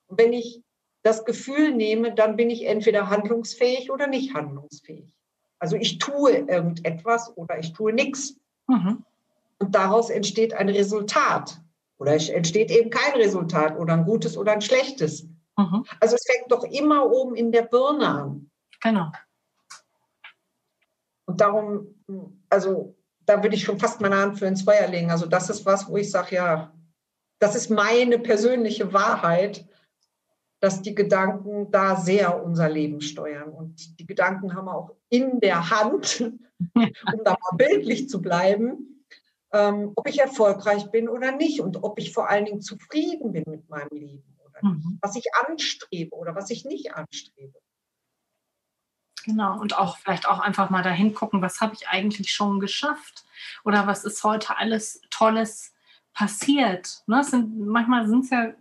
Und 0.08 0.19
wenn 0.19 0.34
ich 0.34 0.62
das 1.04 1.26
Gefühl 1.26 1.73
nehme, 1.73 2.13
dann 2.13 2.36
bin 2.36 2.49
ich 2.49 2.65
entweder 2.65 3.10
handlungsfähig 3.10 3.91
oder 3.91 4.08
nicht 4.08 4.34
handlungsfähig. 4.34 5.06
Also 5.60 5.76
ich 5.76 5.97
tue 5.99 6.32
irgendetwas 6.32 7.36
oder 7.38 7.60
ich 7.60 7.73
tue 7.73 7.93
nichts. 7.93 8.36
Mhm. 8.67 9.04
Und 9.60 9.76
daraus 9.76 10.10
entsteht 10.10 10.54
ein 10.54 10.69
Resultat. 10.69 11.62
Oder 11.97 12.15
es 12.15 12.28
entsteht 12.28 12.71
eben 12.71 12.89
kein 12.89 13.13
Resultat 13.13 13.78
oder 13.78 13.93
ein 13.93 14.06
gutes 14.06 14.38
oder 14.38 14.52
ein 14.52 14.62
schlechtes. 14.62 15.23
Mhm. 15.58 15.86
Also 15.99 16.15
es 16.15 16.26
fängt 16.26 16.52
doch 16.52 16.63
immer 16.63 17.10
oben 17.10 17.36
in 17.36 17.52
der 17.52 17.62
Birne 17.62 18.08
an. 18.08 18.49
Genau. 18.82 19.12
Und 21.25 21.41
darum, 21.41 21.95
also 22.49 22.95
da 23.25 23.41
würde 23.41 23.55
ich 23.55 23.63
schon 23.63 23.79
fast 23.79 24.01
meine 24.01 24.17
Hand 24.17 24.39
für 24.39 24.45
ins 24.45 24.63
Feuer 24.63 24.88
legen. 24.88 25.12
Also 25.12 25.25
das 25.25 25.49
ist 25.49 25.65
was, 25.65 25.88
wo 25.88 25.97
ich 25.97 26.12
sage, 26.12 26.36
ja, 26.36 26.73
das 27.39 27.55
ist 27.55 27.69
meine 27.69 28.19
persönliche 28.19 28.93
Wahrheit, 28.93 29.65
dass 30.59 30.81
die 30.81 30.95
Gedanken 30.95 31.71
da 31.71 31.97
sehr 31.97 32.41
unser 32.41 32.69
Leben 32.69 33.01
steuern. 33.01 33.49
Und 33.49 33.99
die 33.99 34.05
Gedanken 34.05 34.55
haben 34.55 34.65
wir 34.65 34.75
auch 34.75 34.95
in 35.09 35.39
der 35.41 35.69
Hand, 35.69 36.21
um 36.73 37.23
da 37.25 37.31
mal 37.31 37.57
bildlich 37.57 38.07
zu 38.07 38.21
bleiben, 38.21 39.05
ähm, 39.51 39.91
ob 39.95 40.07
ich 40.07 40.19
erfolgreich 40.19 40.89
bin 40.89 41.09
oder 41.09 41.33
nicht 41.33 41.59
und 41.59 41.83
ob 41.83 41.99
ich 41.99 42.13
vor 42.13 42.29
allen 42.29 42.45
Dingen 42.45 42.62
zufrieden 42.62 43.33
bin 43.33 43.43
mit 43.47 43.69
meinem 43.69 43.89
Leben 43.91 44.38
oder 44.39 44.69
nicht, 44.69 44.86
mhm. 44.86 44.99
was 45.01 45.15
ich 45.15 45.25
anstrebe 45.45 46.15
oder 46.15 46.33
was 46.33 46.49
ich 46.49 46.63
nicht 46.65 46.93
anstrebe. 46.93 47.59
Genau, 49.23 49.59
und 49.59 49.77
auch 49.77 49.97
vielleicht 49.97 50.27
auch 50.27 50.39
einfach 50.39 50.69
mal 50.69 50.83
dahin 50.83 51.13
gucken, 51.13 51.41
was 51.41 51.62
habe 51.62 51.73
ich 51.73 51.88
eigentlich 51.88 52.31
schon 52.31 52.59
geschafft 52.59 53.23
oder 53.63 53.88
was 53.88 54.03
ist 54.03 54.23
heute 54.23 54.57
alles 54.57 55.01
Tolles 55.09 55.73
passiert. 56.13 57.03
Ne? 57.07 57.23
Sind, 57.23 57.67
manchmal 57.67 58.07
sind 58.07 58.25
es 58.25 58.29
ja 58.29 58.53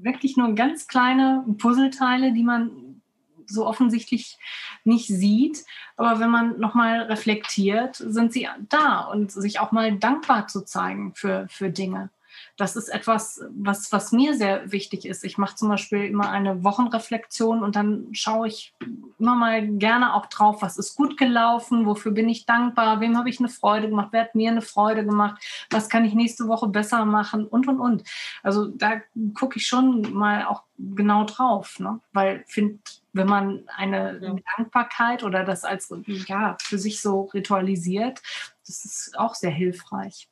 wirklich 0.00 0.36
nur 0.36 0.54
ganz 0.54 0.86
kleine 0.86 1.44
Puzzleteile, 1.58 2.32
die 2.32 2.44
man 2.44 3.02
so 3.46 3.66
offensichtlich 3.66 4.38
nicht 4.84 5.08
sieht. 5.08 5.64
Aber 5.96 6.20
wenn 6.20 6.30
man 6.30 6.58
nochmal 6.58 7.02
reflektiert, 7.02 7.96
sind 7.96 8.32
sie 8.32 8.48
da 8.68 9.00
und 9.00 9.32
sich 9.32 9.60
auch 9.60 9.72
mal 9.72 9.96
dankbar 9.98 10.46
zu 10.46 10.64
zeigen 10.64 11.14
für, 11.14 11.46
für 11.50 11.70
Dinge. 11.70 12.10
Das 12.56 12.76
ist 12.76 12.88
etwas, 12.88 13.42
was, 13.50 13.90
was 13.90 14.12
mir 14.12 14.34
sehr 14.34 14.70
wichtig 14.70 15.06
ist. 15.06 15.24
Ich 15.24 15.38
mache 15.38 15.56
zum 15.56 15.68
Beispiel 15.68 16.04
immer 16.04 16.30
eine 16.30 16.62
Wochenreflexion 16.62 17.62
und 17.62 17.74
dann 17.74 18.08
schaue 18.12 18.46
ich 18.48 18.74
immer 19.18 19.34
mal 19.34 19.66
gerne 19.66 20.14
auch 20.14 20.26
drauf, 20.26 20.62
was 20.62 20.78
ist 20.78 20.94
gut 20.94 21.16
gelaufen, 21.16 21.86
wofür 21.86 22.12
bin 22.12 22.28
ich 22.28 22.46
dankbar, 22.46 23.00
wem 23.00 23.18
habe 23.18 23.28
ich 23.28 23.40
eine 23.40 23.48
Freude 23.48 23.88
gemacht, 23.88 24.08
wer 24.12 24.22
hat 24.22 24.34
mir 24.34 24.50
eine 24.50 24.62
Freude 24.62 25.04
gemacht, 25.04 25.42
was 25.70 25.88
kann 25.88 26.04
ich 26.04 26.14
nächste 26.14 26.46
Woche 26.46 26.68
besser 26.68 27.04
machen 27.04 27.46
und, 27.46 27.66
und, 27.66 27.80
und. 27.80 28.04
Also 28.42 28.66
da 28.68 29.00
gucke 29.34 29.58
ich 29.58 29.66
schon 29.66 30.12
mal 30.12 30.44
auch 30.44 30.62
genau 30.78 31.24
drauf, 31.24 31.78
ne? 31.78 32.00
weil 32.12 32.44
finde, 32.46 32.78
wenn 33.12 33.28
man 33.28 33.64
eine 33.76 34.20
ja. 34.20 34.36
Dankbarkeit 34.56 35.22
oder 35.22 35.44
das 35.44 35.64
als 35.64 35.92
ja 36.26 36.56
für 36.60 36.78
sich 36.78 37.00
so 37.00 37.22
ritualisiert, 37.32 38.20
das 38.66 38.84
ist 38.84 39.18
auch 39.18 39.34
sehr 39.34 39.50
hilfreich. 39.50 40.28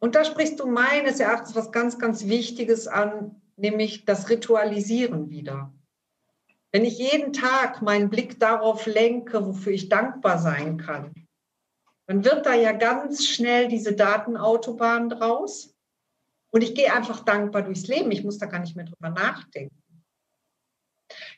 Und 0.00 0.14
da 0.14 0.24
sprichst 0.24 0.58
du 0.58 0.66
meines 0.66 1.20
Erachtens 1.20 1.54
was 1.54 1.72
ganz, 1.72 1.98
ganz 1.98 2.26
Wichtiges 2.26 2.88
an, 2.88 3.40
nämlich 3.56 4.06
das 4.06 4.30
Ritualisieren 4.30 5.28
wieder. 5.28 5.72
Wenn 6.72 6.84
ich 6.84 6.98
jeden 6.98 7.32
Tag 7.32 7.82
meinen 7.82 8.08
Blick 8.08 8.40
darauf 8.40 8.86
lenke, 8.86 9.44
wofür 9.44 9.72
ich 9.72 9.88
dankbar 9.88 10.38
sein 10.38 10.78
kann, 10.78 11.12
dann 12.06 12.24
wird 12.24 12.46
da 12.46 12.54
ja 12.54 12.72
ganz 12.72 13.26
schnell 13.26 13.68
diese 13.68 13.94
Datenautobahn 13.94 15.10
draus. 15.10 15.76
Und 16.50 16.62
ich 16.62 16.74
gehe 16.74 16.92
einfach 16.92 17.20
dankbar 17.20 17.62
durchs 17.62 17.86
Leben. 17.86 18.10
Ich 18.10 18.24
muss 18.24 18.38
da 18.38 18.46
gar 18.46 18.60
nicht 18.60 18.74
mehr 18.74 18.86
drüber 18.86 19.10
nachdenken. 19.10 19.76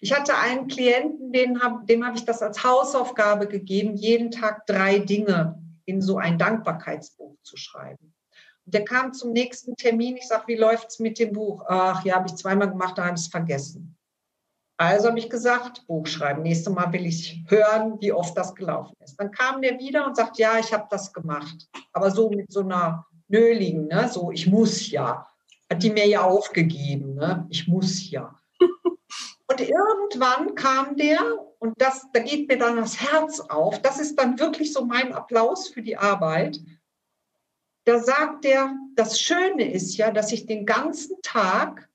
Ich 0.01 0.13
hatte 0.17 0.37
einen 0.37 0.69
Klienten, 0.69 1.63
hab, 1.63 1.87
dem 1.87 2.07
habe 2.07 2.17
ich 2.17 2.25
das 2.25 2.43
als 2.43 2.63
Hausaufgabe 2.63 3.49
gegeben, 3.49 3.97
jeden 3.97 4.31
Tag 4.31 4.67
drei 4.67 4.99
Dinge 4.99 5.61
in 5.85 6.01
so 6.01 6.19
ein 6.19 6.39
Dankbarkeitsbuch 6.39 7.37
zu 7.43 7.57
schreiben. 7.57 8.15
Der 8.65 8.85
kam 8.85 9.13
zum 9.13 9.33
nächsten 9.33 9.77
Termin. 9.77 10.17
Ich 10.17 10.29
sage, 10.29 10.45
wie 10.47 10.57
läuft 10.57 10.91
es 10.91 10.99
mit 10.99 11.19
dem 11.19 11.33
Buch? 11.33 11.65
Ach 11.67 12.05
ja, 12.05 12.17
habe 12.17 12.29
ich 12.29 12.37
zweimal 12.37 12.71
gemacht, 12.71 12.97
da 12.97 13.05
habe 13.05 13.15
ich 13.15 13.23
es 13.23 13.29
vergessen. 13.29 13.97
Also 14.77 15.09
habe 15.09 15.19
ich 15.19 15.31
gesagt, 15.31 15.87
Buch 15.87 16.07
schreiben. 16.07 16.43
Nächstes 16.43 16.73
Mal 16.73 16.93
will 16.93 17.07
ich 17.07 17.43
hören, 17.49 18.01
wie 18.01 18.13
oft 18.13 18.37
das 18.37 18.55
gelaufen 18.55 18.95
ist. 19.01 19.17
Dann 19.17 19.31
kam 19.31 19.63
der 19.63 19.79
wieder 19.79 20.07
und 20.07 20.17
sagt, 20.17 20.39
ja, 20.39 20.59
ich 20.59 20.73
habe 20.73 20.87
das 20.91 21.13
gemacht. 21.13 21.69
Aber 21.93 22.11
so 22.11 22.31
mit 22.31 22.51
so 22.51 22.61
einer 22.61 23.07
nöligen, 23.29 23.87
ne? 23.87 24.09
so 24.09 24.31
ich 24.31 24.47
muss 24.47 24.91
ja. 24.91 25.27
Hat 25.71 25.83
die 25.83 25.91
mir 25.91 26.07
ja 26.07 26.23
aufgegeben, 26.23 27.15
ne? 27.15 27.47
ich 27.51 27.69
muss 27.69 28.11
ja. 28.11 28.39
Und 28.61 29.61
irgendwann 29.61 30.55
kam 30.55 30.97
der, 30.97 31.21
und 31.59 31.75
das, 31.81 32.07
da 32.13 32.21
geht 32.21 32.49
mir 32.49 32.59
dann 32.59 32.77
das 32.77 33.01
Herz 33.01 33.39
auf. 33.39 33.83
Das 33.83 34.01
ist 34.01 34.19
dann 34.19 34.39
wirklich 34.41 34.73
so 34.73 34.85
mein 34.85 35.13
Applaus 35.13 35.69
für 35.69 35.83
die 35.83 35.97
Arbeit 35.97 36.59
da 37.85 37.99
sagt 37.99 38.45
er, 38.45 38.75
das 38.95 39.21
Schöne 39.21 39.73
ist 39.73 39.97
ja, 39.97 40.11
dass 40.11 40.33
ich 40.33 40.47
den 40.47 40.67
ganzen 40.67 41.17
Tag 41.23 41.89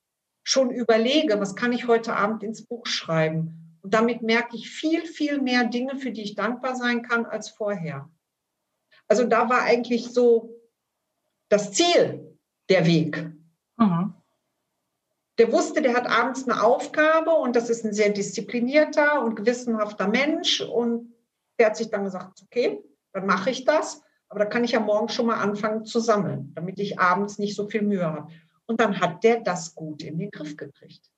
schon 0.44 0.72
überlege, 0.72 1.40
was 1.40 1.56
kann 1.56 1.74
ich 1.74 1.88
heute 1.88 2.16
Abend 2.16 2.44
ins 2.44 2.66
Buch 2.66 2.86
schreiben. 2.86 3.78
Und 3.82 3.94
damit 3.94 4.22
merke 4.22 4.56
ich 4.56 4.70
viel, 4.70 5.06
viel 5.06 5.42
mehr 5.42 5.66
Dinge, 5.66 5.98
für 5.98 6.12
die 6.12 6.24
ich 6.24 6.36
dankbar 6.36 6.76
sein 6.76 7.04
kann 7.04 7.26
als 7.26 7.50
vorher. 7.50 8.10
Also 9.08 9.24
da 9.24 9.50
war 9.50 9.62
eigentlich 9.62 10.14
so 10.14 10.54
das 11.50 11.72
Ziel, 11.72 12.38
der 12.70 12.86
Weg. 12.86 13.32
Mhm. 13.78 14.14
Der 15.38 15.52
wusste, 15.52 15.82
der 15.82 15.94
hat 15.94 16.08
abends 16.08 16.48
eine 16.48 16.64
Aufgabe 16.64 17.32
und 17.32 17.56
das 17.56 17.70
ist 17.70 17.86
ein 17.86 17.94
sehr 17.94 18.10
disziplinierter 18.10 19.24
und 19.24 19.36
gewissenhafter 19.36 20.08
Mensch. 20.08 20.62
Und 20.62 21.14
der 21.60 21.68
hat 21.68 21.78
sich 21.78 21.90
dann 21.90 22.04
gesagt, 22.04 22.42
okay, 22.44 22.84
dann 23.14 23.26
mache 23.26 23.52
ich 23.52 23.64
das. 23.64 24.02
Aber 24.30 24.40
da 24.40 24.46
kann 24.46 24.64
ich 24.64 24.72
ja 24.72 24.80
morgen 24.80 25.10
schon 25.10 25.28
mal 25.28 25.40
anfangen 25.40 25.86
zu 25.86 26.00
sammeln, 26.00 26.52
damit 26.56 26.80
ich 26.80 27.00
abends 27.00 27.38
nicht 27.38 27.56
so 27.56 27.68
viel 27.68 27.82
Mühe 27.82 28.06
habe. 28.06 28.28
Und 28.66 28.82
dann 28.82 29.00
hat 29.00 29.24
der 29.24 29.40
das 29.40 29.74
gut 29.74 30.04
in 30.04 30.20
den 30.20 30.32
Griff 30.32 30.58
gekriegt. 30.58 31.10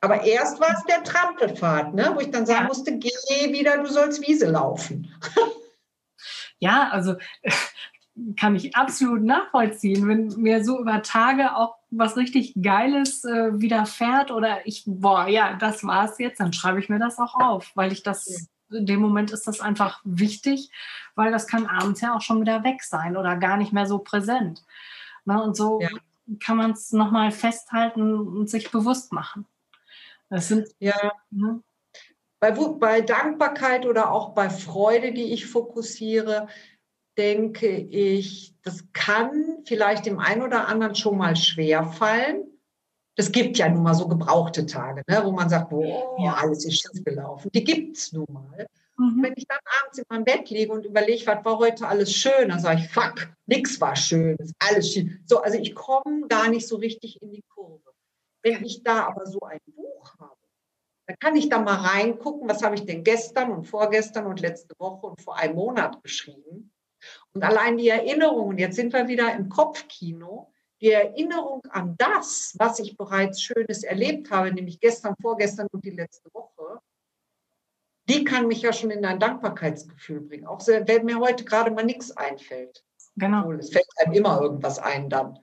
Aber 0.00 0.24
erst 0.24 0.60
war 0.60 0.70
es 0.70 0.84
der 0.84 1.02
Trampelfahrt, 1.02 1.94
ne? 1.94 2.12
wo 2.14 2.20
ich 2.20 2.30
dann 2.30 2.46
sagen 2.46 2.66
musste, 2.66 2.96
geh 2.96 3.10
wieder, 3.52 3.78
du 3.78 3.86
sollst 3.86 4.26
Wiese 4.26 4.50
laufen. 4.50 5.12
Ja, 6.60 6.88
also 6.90 7.14
kann 8.36 8.56
ich 8.56 8.74
absolut 8.74 9.22
nachvollziehen, 9.22 10.08
wenn 10.08 10.26
mir 10.40 10.64
so 10.64 10.80
über 10.80 11.02
Tage 11.02 11.54
auch 11.54 11.76
was 11.90 12.16
richtig 12.16 12.54
Geiles 12.60 13.24
äh, 13.24 13.60
widerfährt 13.60 14.30
oder 14.30 14.66
ich, 14.66 14.82
boah, 14.86 15.28
ja, 15.28 15.54
das 15.54 15.84
war 15.84 16.10
es 16.10 16.18
jetzt, 16.18 16.40
dann 16.40 16.52
schreibe 16.52 16.80
ich 16.80 16.88
mir 16.88 16.98
das 16.98 17.18
auch 17.18 17.34
auf, 17.34 17.70
weil 17.76 17.92
ich 17.92 18.02
das 18.02 18.48
in 18.70 18.86
dem 18.86 19.00
Moment 19.00 19.30
ist 19.30 19.46
das 19.46 19.60
einfach 19.60 20.00
wichtig, 20.04 20.70
weil 21.14 21.30
das 21.32 21.46
kann 21.46 21.66
abends 21.66 22.00
ja 22.00 22.14
auch 22.14 22.20
schon 22.20 22.40
wieder 22.40 22.64
weg 22.64 22.82
sein 22.82 23.16
oder 23.16 23.36
gar 23.36 23.56
nicht 23.56 23.72
mehr 23.72 23.86
so 23.86 23.98
präsent. 23.98 24.64
Ne? 25.24 25.42
Und 25.42 25.56
so 25.56 25.80
ja. 25.80 25.88
kann 26.40 26.56
man 26.56 26.72
es 26.72 26.92
nochmal 26.92 27.30
festhalten 27.30 28.14
und 28.14 28.50
sich 28.50 28.70
bewusst 28.70 29.12
machen. 29.12 29.46
Das 30.28 30.48
sind 30.48 30.68
ja. 30.78 31.12
Ne? 31.30 31.62
Bei, 32.40 32.52
bei 32.52 33.00
Dankbarkeit 33.00 33.86
oder 33.86 34.12
auch 34.12 34.30
bei 34.30 34.48
Freude, 34.48 35.12
die 35.12 35.32
ich 35.32 35.46
fokussiere, 35.46 36.46
denke 37.16 37.68
ich, 37.68 38.54
das 38.62 38.84
kann 38.92 39.58
vielleicht 39.66 40.06
dem 40.06 40.20
einen 40.20 40.42
oder 40.42 40.68
anderen 40.68 40.94
schon 40.94 41.18
mal 41.18 41.34
schwer 41.34 41.84
fallen 41.86 42.44
es 43.18 43.32
gibt 43.32 43.58
ja 43.58 43.68
nun 43.68 43.82
mal 43.82 43.94
so 43.94 44.06
gebrauchte 44.06 44.64
Tage, 44.64 45.02
ne, 45.08 45.20
wo 45.24 45.32
man 45.32 45.48
sagt, 45.48 45.72
oh, 45.72 46.16
alles 46.28 46.64
ist 46.64 46.80
schief 46.80 47.04
gelaufen. 47.04 47.50
Die 47.52 47.64
gibt 47.64 47.96
es 47.96 48.12
nun 48.12 48.26
mal. 48.30 48.68
Mhm. 48.96 49.22
Wenn 49.24 49.34
ich 49.36 49.44
dann 49.48 49.58
abends 49.82 49.98
in 49.98 50.04
meinem 50.08 50.24
Bett 50.24 50.48
liege 50.50 50.72
und 50.72 50.86
überlege, 50.86 51.26
was 51.26 51.44
war 51.44 51.58
heute 51.58 51.88
alles 51.88 52.12
schön, 52.12 52.48
dann 52.48 52.60
sage 52.60 52.80
ich, 52.80 52.88
fuck, 52.88 53.28
nichts 53.46 53.80
war 53.80 53.96
schön, 53.96 54.36
ist 54.36 54.54
alles 54.60 54.92
schön. 54.92 55.20
So, 55.26 55.42
also 55.42 55.58
ich 55.58 55.74
komme 55.74 56.28
gar 56.28 56.48
nicht 56.48 56.68
so 56.68 56.76
richtig 56.76 57.20
in 57.20 57.32
die 57.32 57.42
Kurve. 57.42 57.90
Wenn 58.44 58.64
ich 58.64 58.84
da 58.84 59.08
aber 59.08 59.26
so 59.26 59.40
ein 59.40 59.58
Buch 59.66 60.14
habe, 60.20 60.36
dann 61.08 61.16
kann 61.18 61.34
ich 61.34 61.48
da 61.48 61.58
mal 61.58 61.74
reingucken, 61.74 62.48
was 62.48 62.62
habe 62.62 62.76
ich 62.76 62.84
denn 62.84 63.02
gestern 63.02 63.50
und 63.50 63.64
vorgestern 63.64 64.26
und 64.26 64.38
letzte 64.38 64.76
Woche 64.78 65.08
und 65.08 65.20
vor 65.20 65.36
einem 65.36 65.56
Monat 65.56 66.00
geschrieben. 66.04 66.70
Und 67.32 67.42
allein 67.42 67.78
die 67.78 67.88
Erinnerungen, 67.88 68.58
jetzt 68.58 68.76
sind 68.76 68.92
wir 68.92 69.08
wieder 69.08 69.34
im 69.34 69.48
Kopfkino, 69.48 70.52
die 70.80 70.90
Erinnerung 70.90 71.62
an 71.70 71.96
das, 71.98 72.54
was 72.58 72.78
ich 72.78 72.96
bereits 72.96 73.42
Schönes 73.42 73.82
erlebt 73.82 74.30
habe, 74.30 74.52
nämlich 74.52 74.80
gestern, 74.80 75.14
vorgestern 75.20 75.66
und 75.72 75.84
die 75.84 75.90
letzte 75.90 76.32
Woche, 76.32 76.80
die 78.08 78.24
kann 78.24 78.48
mich 78.48 78.62
ja 78.62 78.72
schon 78.72 78.90
in 78.90 79.04
ein 79.04 79.20
Dankbarkeitsgefühl 79.20 80.20
bringen. 80.20 80.46
Auch 80.46 80.66
wenn 80.66 81.04
mir 81.04 81.18
heute 81.18 81.44
gerade 81.44 81.70
mal 81.70 81.84
nichts 81.84 82.16
einfällt. 82.16 82.84
Genau. 83.16 83.40
Obwohl, 83.40 83.58
es 83.58 83.70
fällt 83.70 83.86
einem 83.98 84.14
immer 84.14 84.40
irgendwas 84.40 84.78
ein 84.78 85.10
dann. 85.10 85.38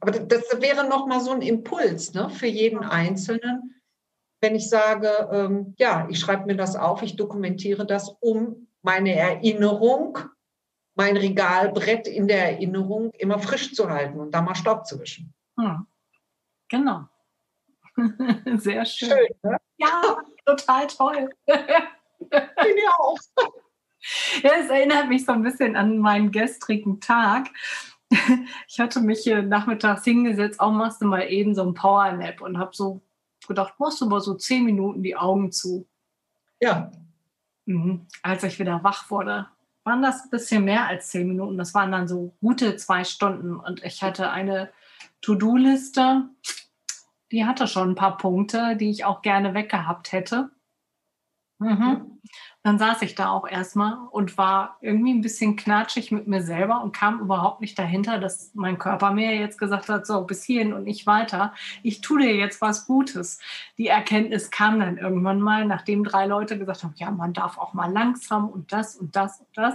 Aber 0.00 0.12
das, 0.12 0.42
wäre 0.60 0.88
nochmal 0.88 1.20
so 1.20 1.32
ein 1.32 1.42
Impuls 1.42 2.12
ne, 2.14 2.28
für 2.30 2.46
jeden 2.46 2.80
Einzelnen, 2.80 3.82
wenn 4.40 4.54
ich 4.54 4.68
sage, 4.68 5.28
ähm, 5.32 5.74
ja, 5.78 6.06
ich 6.10 6.18
schreibe 6.18 6.46
mir 6.46 6.56
das 6.56 6.76
auf, 6.76 7.02
ich 7.02 7.16
dokumentiere 7.16 7.86
das, 7.86 8.08
um 8.20 8.68
meine 8.82 9.14
Erinnerung, 9.14 10.18
mein 10.94 11.16
Regalbrett 11.16 12.06
in 12.06 12.28
der 12.28 12.52
Erinnerung 12.52 13.10
immer 13.12 13.38
frisch 13.38 13.74
zu 13.74 13.88
halten 13.88 14.20
und 14.20 14.32
da 14.32 14.42
mal 14.42 14.54
Staub 14.54 14.86
zu 14.86 15.00
wischen. 15.00 15.32
Hm. 15.58 15.86
Genau. 16.68 17.08
Sehr 18.56 18.84
schön. 18.84 19.08
schön 19.08 19.28
ne? 19.42 19.58
Ja, 19.76 20.16
total 20.44 20.86
toll. 20.86 21.28
Bin 21.46 22.30
ja 22.30 22.90
auch. 22.98 23.18
Ja, 24.42 24.50
es 24.60 24.70
erinnert 24.70 25.08
mich 25.08 25.24
so 25.24 25.32
ein 25.32 25.42
bisschen 25.42 25.76
an 25.76 25.98
meinen 25.98 26.30
gestrigen 26.30 27.00
Tag. 27.00 27.48
Ich 28.68 28.78
hatte 28.78 29.00
mich 29.00 29.20
hier 29.20 29.42
nachmittags 29.42 30.04
hingesetzt, 30.04 30.60
auch 30.60 30.70
machst 30.70 31.00
du 31.00 31.06
mal 31.06 31.22
eben 31.30 31.54
so 31.54 31.62
ein 31.62 31.72
Powernap 31.72 32.42
und 32.42 32.58
habe 32.58 32.72
so 32.74 33.00
gedacht, 33.48 33.72
machst 33.78 34.02
du 34.02 34.06
mal 34.06 34.20
so 34.20 34.34
zehn 34.34 34.66
Minuten 34.66 35.02
die 35.02 35.16
Augen 35.16 35.50
zu. 35.50 35.88
Ja. 36.60 36.90
Mhm. 37.64 38.06
Als 38.22 38.44
ich 38.44 38.58
wieder 38.58 38.84
wach 38.84 39.10
wurde, 39.10 39.48
waren 39.84 40.02
das 40.02 40.24
ein 40.24 40.30
bisschen 40.30 40.64
mehr 40.64 40.86
als 40.86 41.08
zehn 41.08 41.26
Minuten. 41.26 41.58
Das 41.58 41.74
waren 41.74 41.92
dann 41.92 42.08
so 42.08 42.34
gute 42.40 42.76
zwei 42.76 43.04
Stunden 43.04 43.56
und 43.56 43.82
ich 43.82 44.02
hatte 44.02 44.30
eine 44.30 44.70
To-Do-Liste, 45.22 46.28
die 47.30 47.44
hatte 47.46 47.66
schon 47.66 47.90
ein 47.90 47.94
paar 47.94 48.16
Punkte, 48.16 48.76
die 48.76 48.90
ich 48.90 49.04
auch 49.04 49.22
gerne 49.22 49.54
weggehabt 49.54 50.12
hätte. 50.12 50.50
Mhm. 51.58 52.11
Dann 52.62 52.78
saß 52.78 53.02
ich 53.02 53.16
da 53.16 53.30
auch 53.30 53.48
erstmal 53.48 53.98
und 54.10 54.38
war 54.38 54.78
irgendwie 54.80 55.12
ein 55.12 55.20
bisschen 55.20 55.56
knatschig 55.56 56.12
mit 56.12 56.28
mir 56.28 56.42
selber 56.42 56.80
und 56.82 56.92
kam 56.92 57.20
überhaupt 57.20 57.60
nicht 57.60 57.76
dahinter, 57.76 58.18
dass 58.18 58.52
mein 58.54 58.78
Körper 58.78 59.10
mir 59.10 59.34
jetzt 59.34 59.58
gesagt 59.58 59.88
hat, 59.88 60.06
so 60.06 60.22
bis 60.22 60.44
hierhin 60.44 60.72
und 60.72 60.84
nicht 60.84 61.06
weiter. 61.06 61.54
Ich 61.82 62.02
tue 62.02 62.22
dir 62.22 62.36
jetzt 62.36 62.60
was 62.60 62.86
Gutes. 62.86 63.40
Die 63.78 63.88
Erkenntnis 63.88 64.52
kam 64.52 64.78
dann 64.78 64.96
irgendwann 64.96 65.40
mal, 65.40 65.64
nachdem 65.66 66.04
drei 66.04 66.26
Leute 66.26 66.56
gesagt 66.56 66.84
haben, 66.84 66.94
ja, 66.96 67.10
man 67.10 67.32
darf 67.32 67.58
auch 67.58 67.74
mal 67.74 67.90
langsam 67.90 68.48
und 68.48 68.72
das 68.72 68.94
und 68.94 69.16
das 69.16 69.40
und 69.40 69.48
das. 69.56 69.74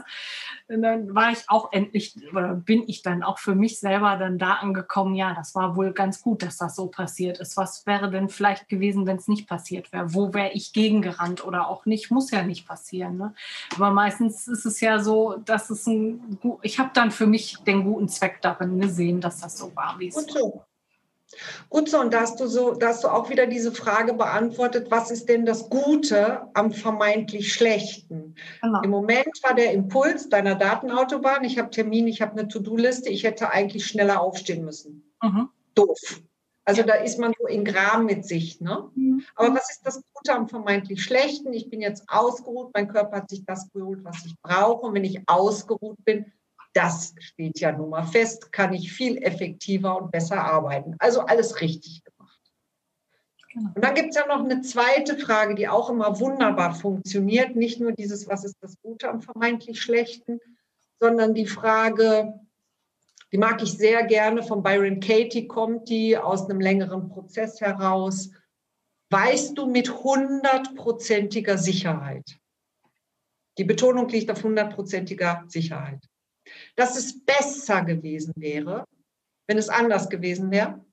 Und 0.69 0.81
dann 0.81 1.13
war 1.13 1.31
ich 1.31 1.43
auch 1.47 1.73
endlich, 1.73 2.15
oder 2.31 2.53
bin 2.53 2.83
ich 2.88 3.01
dann 3.01 3.21
auch 3.21 3.39
für 3.39 3.55
mich 3.55 3.79
selber 3.79 4.15
dann 4.15 4.38
da 4.38 4.55
angekommen, 4.55 5.15
ja, 5.15 5.33
das 5.33 5.55
war 5.55 5.75
wohl 5.75 5.91
ganz 5.91 6.21
gut, 6.21 6.41
dass 6.41 6.55
das 6.55 6.77
so 6.77 6.88
passiert 6.88 7.39
ist. 7.39 7.57
Was 7.57 7.86
wäre 7.86 8.10
denn 8.10 8.29
vielleicht 8.29 8.69
gewesen, 8.69 9.05
wenn 9.05 9.17
es 9.17 9.27
nicht 9.27 9.47
passiert 9.47 9.91
wäre? 9.91 10.13
Wo 10.13 10.33
wäre 10.33 10.51
ich 10.53 10.71
gegengerannt 10.71 11.43
oder 11.45 11.67
auch 11.67 11.86
nicht? 11.86 12.12
Muss 12.12 12.31
ja 12.31 12.37
nicht 12.43 12.67
passieren 12.67 12.78
passieren. 12.78 13.17
Ne? 13.17 13.34
Aber 13.76 13.91
meistens 13.91 14.47
ist 14.47 14.65
es 14.65 14.80
ja 14.82 15.00
so, 15.00 15.38
dass 15.45 15.69
es 15.69 15.88
ein, 15.88 16.39
ich 16.62 16.80
habe 16.80 16.91
dann 16.93 17.12
für 17.12 17.28
mich 17.28 17.58
den 17.65 17.84
guten 17.84 18.08
Zweck 18.08 18.41
darin 18.41 18.80
gesehen, 18.80 19.21
dass 19.21 19.41
das 19.41 19.58
so 19.58 19.76
war, 19.76 19.95
wie 20.00 20.08
es 20.08 20.15
Gut 20.15 20.32
so. 20.32 20.62
Gut 21.69 21.89
so, 21.89 22.00
und 22.00 22.13
da 22.13 22.21
hast 22.21 22.39
du 22.39 22.47
so, 22.47 22.73
da 22.73 22.88
hast 22.88 23.04
du 23.04 23.10
auch 23.10 23.30
wieder 23.30 23.47
diese 23.47 23.73
Frage 23.73 24.13
beantwortet, 24.13 24.89
was 24.89 25.12
ist 25.12 25.28
denn 25.28 25.45
das 25.45 25.69
Gute 25.69 26.47
am 26.54 26.71
vermeintlich 26.71 27.52
Schlechten? 27.52 28.36
Genau. 28.62 28.82
Im 28.82 28.89
Moment 28.89 29.43
war 29.43 29.54
der 29.54 29.73
Impuls 29.73 30.30
deiner 30.30 30.56
Datenautobahn, 30.56 31.43
ich 31.43 31.58
habe 31.58 31.69
Termin, 31.69 32.08
ich 32.08 32.21
habe 32.21 32.32
eine 32.32 32.47
To-Do-Liste, 32.47 33.10
ich 33.10 33.26
hätte 33.26 33.52
eigentlich 33.52 33.86
schneller 33.86 34.21
aufstehen 34.21 34.63
müssen. 34.63 35.04
Mhm. 35.21 35.50
Doof. 35.76 36.21
Also 36.67 36.84
da 36.84 36.95
ist 36.95 37.17
man 37.17 37.34
so 37.39 37.47
in 37.47 37.63
Gram 37.63 38.06
mit 38.06 38.25
sich. 38.25 38.60
Ne? 38.60 38.89
Mhm. 38.93 39.23
Aber 39.36 39.56
was 39.56 39.71
ist 39.71 39.86
das 39.86 40.03
Gute 40.13 40.34
am 40.34 40.49
vermeintlich 40.49 41.01
Schlechten? 41.01 41.53
Ich 41.53 41.69
bin 41.69 41.80
jetzt 41.80 42.03
ausgeruht, 42.08 42.71
mein 42.73 42.89
Körper 42.89 43.17
hat 43.17 43.30
sich 43.30 43.45
das 43.45 43.71
geholt, 43.71 44.03
was 44.03 44.25
ich 44.25 44.36
brauche. 44.41 44.86
Und 44.86 44.93
wenn 44.93 45.06
ich 45.06 45.21
ausgeruht 45.27 46.03
bin, 46.03 46.25
das 46.73 47.15
steht 47.19 47.62
ja 47.62 47.71
nun 47.71 47.91
mal 47.91 48.03
fest, 48.03 48.51
kann 48.51 48.73
ich 48.73 48.91
viel 48.91 49.17
effektiver 49.23 49.97
und 49.97 50.12
besser 50.12 50.43
arbeiten. 50.43 50.97
Also 50.99 51.21
alles 51.21 51.62
richtig 51.62 52.03
gemacht. 52.03 52.41
Genau. 53.53 53.69
Und 53.73 53.82
dann 53.82 53.95
gibt 53.95 54.10
es 54.10 54.17
ja 54.17 54.27
noch 54.27 54.43
eine 54.43 54.60
zweite 54.60 55.17
Frage, 55.17 55.56
die 55.56 55.69
auch 55.69 55.89
immer 55.89 56.19
wunderbar 56.19 56.75
funktioniert. 56.75 57.56
Nicht 57.56 57.80
nur 57.80 57.93
dieses, 57.93 58.27
was 58.27 58.43
ist 58.43 58.58
das 58.60 58.75
Gute 58.82 59.08
am 59.08 59.21
vermeintlich 59.21 59.82
Schlechten, 59.82 60.41
sondern 60.99 61.34
die 61.34 61.47
Frage, 61.47 62.41
die 63.31 63.37
mag 63.37 63.61
ich 63.61 63.73
sehr 63.73 64.05
gerne. 64.05 64.43
Von 64.43 64.63
Byron 64.63 64.99
Katie 64.99 65.47
kommt 65.47 65.89
die 65.89 66.17
aus 66.17 66.49
einem 66.49 66.61
längeren 66.61 67.09
Prozess 67.09 67.59
heraus. 67.59 68.31
Weißt 69.09 69.57
du 69.57 69.65
mit 69.67 70.03
hundertprozentiger 70.03 71.57
Sicherheit? 71.57 72.37
Die 73.57 73.63
Betonung 73.63 74.07
liegt 74.09 74.29
auf 74.31 74.43
hundertprozentiger 74.43 75.43
Sicherheit. 75.47 76.03
Dass 76.75 76.97
es 76.97 77.23
besser 77.25 77.83
gewesen 77.83 78.33
wäre, 78.37 78.85
wenn 79.47 79.57
es 79.57 79.69
anders 79.69 80.09
gewesen 80.09 80.51
wäre. 80.51 80.85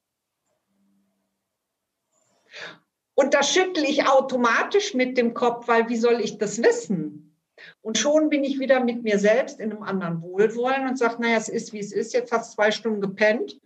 Und 3.14 3.35
da 3.35 3.42
schüttle 3.42 3.87
ich 3.87 4.09
automatisch 4.09 4.94
mit 4.94 5.16
dem 5.16 5.35
Kopf, 5.35 5.68
weil 5.68 5.88
wie 5.88 5.97
soll 5.97 6.20
ich 6.20 6.38
das 6.38 6.62
wissen? 6.62 7.34
Und 7.83 7.99
schon 7.99 8.29
bin 8.29 8.45
ich 8.45 8.59
wieder 8.59 8.83
mit 8.83 9.03
mir 9.03 9.19
selbst 9.19 9.61
in 9.61 9.73
einem 9.73 9.83
anderen 9.83 10.23
Wohlwollen 10.23 10.88
und 10.88 10.99
sage, 10.99 11.21
naja, 11.21 11.37
es 11.37 11.49
ist, 11.49 11.73
wie 11.73 11.79
es 11.79 11.93
ist. 11.93 12.12
Jetzt 12.12 12.33
hast 12.33 12.53
du 12.53 12.57
zwei 12.57 12.71
Stunden 12.71 13.01
gepennt. 13.01 13.61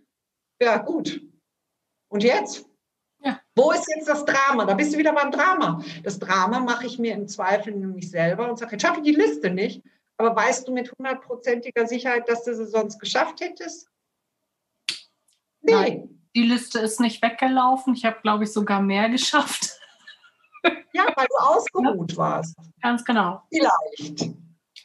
Ja, 0.61 0.77
gut. 0.77 1.21
Und 2.09 2.23
jetzt? 2.23 2.65
Ja. 3.23 3.39
Wo 3.55 3.71
ist 3.71 3.87
jetzt 3.95 4.07
das 4.07 4.25
Drama? 4.25 4.65
Da 4.65 4.73
bist 4.73 4.93
du 4.93 4.97
wieder 4.97 5.13
beim 5.13 5.31
Drama. 5.31 5.83
Das 6.03 6.19
Drama 6.19 6.59
mache 6.59 6.85
ich 6.85 6.99
mir 6.99 7.13
im 7.13 7.27
Zweifel 7.27 7.73
nämlich 7.73 8.09
selber 8.09 8.49
und 8.49 8.57
sage, 8.57 8.73
jetzt 8.73 8.81
schaffe 8.81 8.99
ich 8.99 9.05
die 9.05 9.19
Liste 9.19 9.49
nicht. 9.49 9.83
Aber 10.17 10.35
weißt 10.35 10.67
du 10.67 10.73
mit 10.73 10.91
hundertprozentiger 10.91 11.87
Sicherheit, 11.87 12.27
dass 12.27 12.43
du 12.43 12.53
sie 12.53 12.65
sonst 12.65 12.99
geschafft 12.99 13.39
hättest? 13.39 13.89
Nee. 15.61 15.71
Nein, 15.73 16.21
die 16.35 16.43
Liste 16.43 16.79
ist 16.79 16.99
nicht 16.99 17.21
weggelaufen. 17.21 17.93
Ich 17.93 18.05
habe, 18.05 18.19
glaube 18.21 18.43
ich, 18.43 18.51
sogar 18.51 18.81
mehr 18.81 19.09
geschafft. 19.09 19.78
Ja, 20.91 21.05
weil 21.15 21.27
du 21.27 21.35
ausgeruht 21.37 22.17
warst. 22.17 22.57
Ganz 22.81 23.05
genau. 23.05 23.43
Vielleicht. 23.51 24.33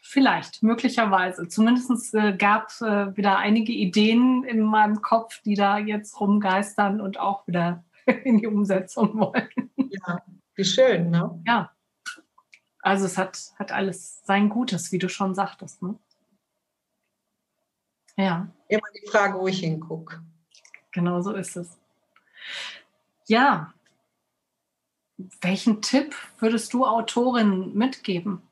Vielleicht, 0.03 0.63
möglicherweise. 0.63 1.49
Zumindest 1.49 2.15
äh, 2.15 2.37
gab 2.37 2.69
es 2.69 2.81
äh, 2.83 3.17
wieder 3.17 3.39
einige 3.39 3.73
Ideen 3.73 4.45
in 4.45 4.61
meinem 4.61 5.03
Kopf, 5.03 5.43
die 5.43 5.55
da 5.55 5.79
jetzt 5.79 6.21
rumgeistern 6.21 7.01
und 7.01 7.19
auch 7.19 7.47
wieder 7.49 7.83
in 8.25 8.39
die 8.39 8.47
Umsetzung 8.47 9.19
wollen. 9.19 9.71
Ja, 9.77 10.23
wie 10.55 10.65
schön, 10.65 11.11
ne? 11.11 11.43
Ja. 11.47 11.73
Also 12.81 13.07
es 13.07 13.19
hat, 13.19 13.55
hat 13.59 13.73
alles 13.73 14.23
sein 14.25 14.51
Gutes, 14.51 14.93
wie 14.93 14.99
du 14.99 15.09
schon 15.09 15.35
sagtest. 15.35 15.83
Ne? 15.83 15.99
Ja. 18.17 18.49
Immer 18.69 18.89
die 18.95 19.09
Frage, 19.11 19.39
wo 19.39 19.49
ich 19.49 19.61
hingucke. 19.61 20.23
Genau 20.93 21.21
so 21.23 21.33
ist 21.33 21.57
es. 21.57 21.79
Ja, 23.27 23.73
welchen 25.41 25.83
Tipp 25.83 26.15
würdest 26.39 26.73
du 26.73 26.85
Autorinnen 26.85 27.75
mitgeben? 27.75 28.43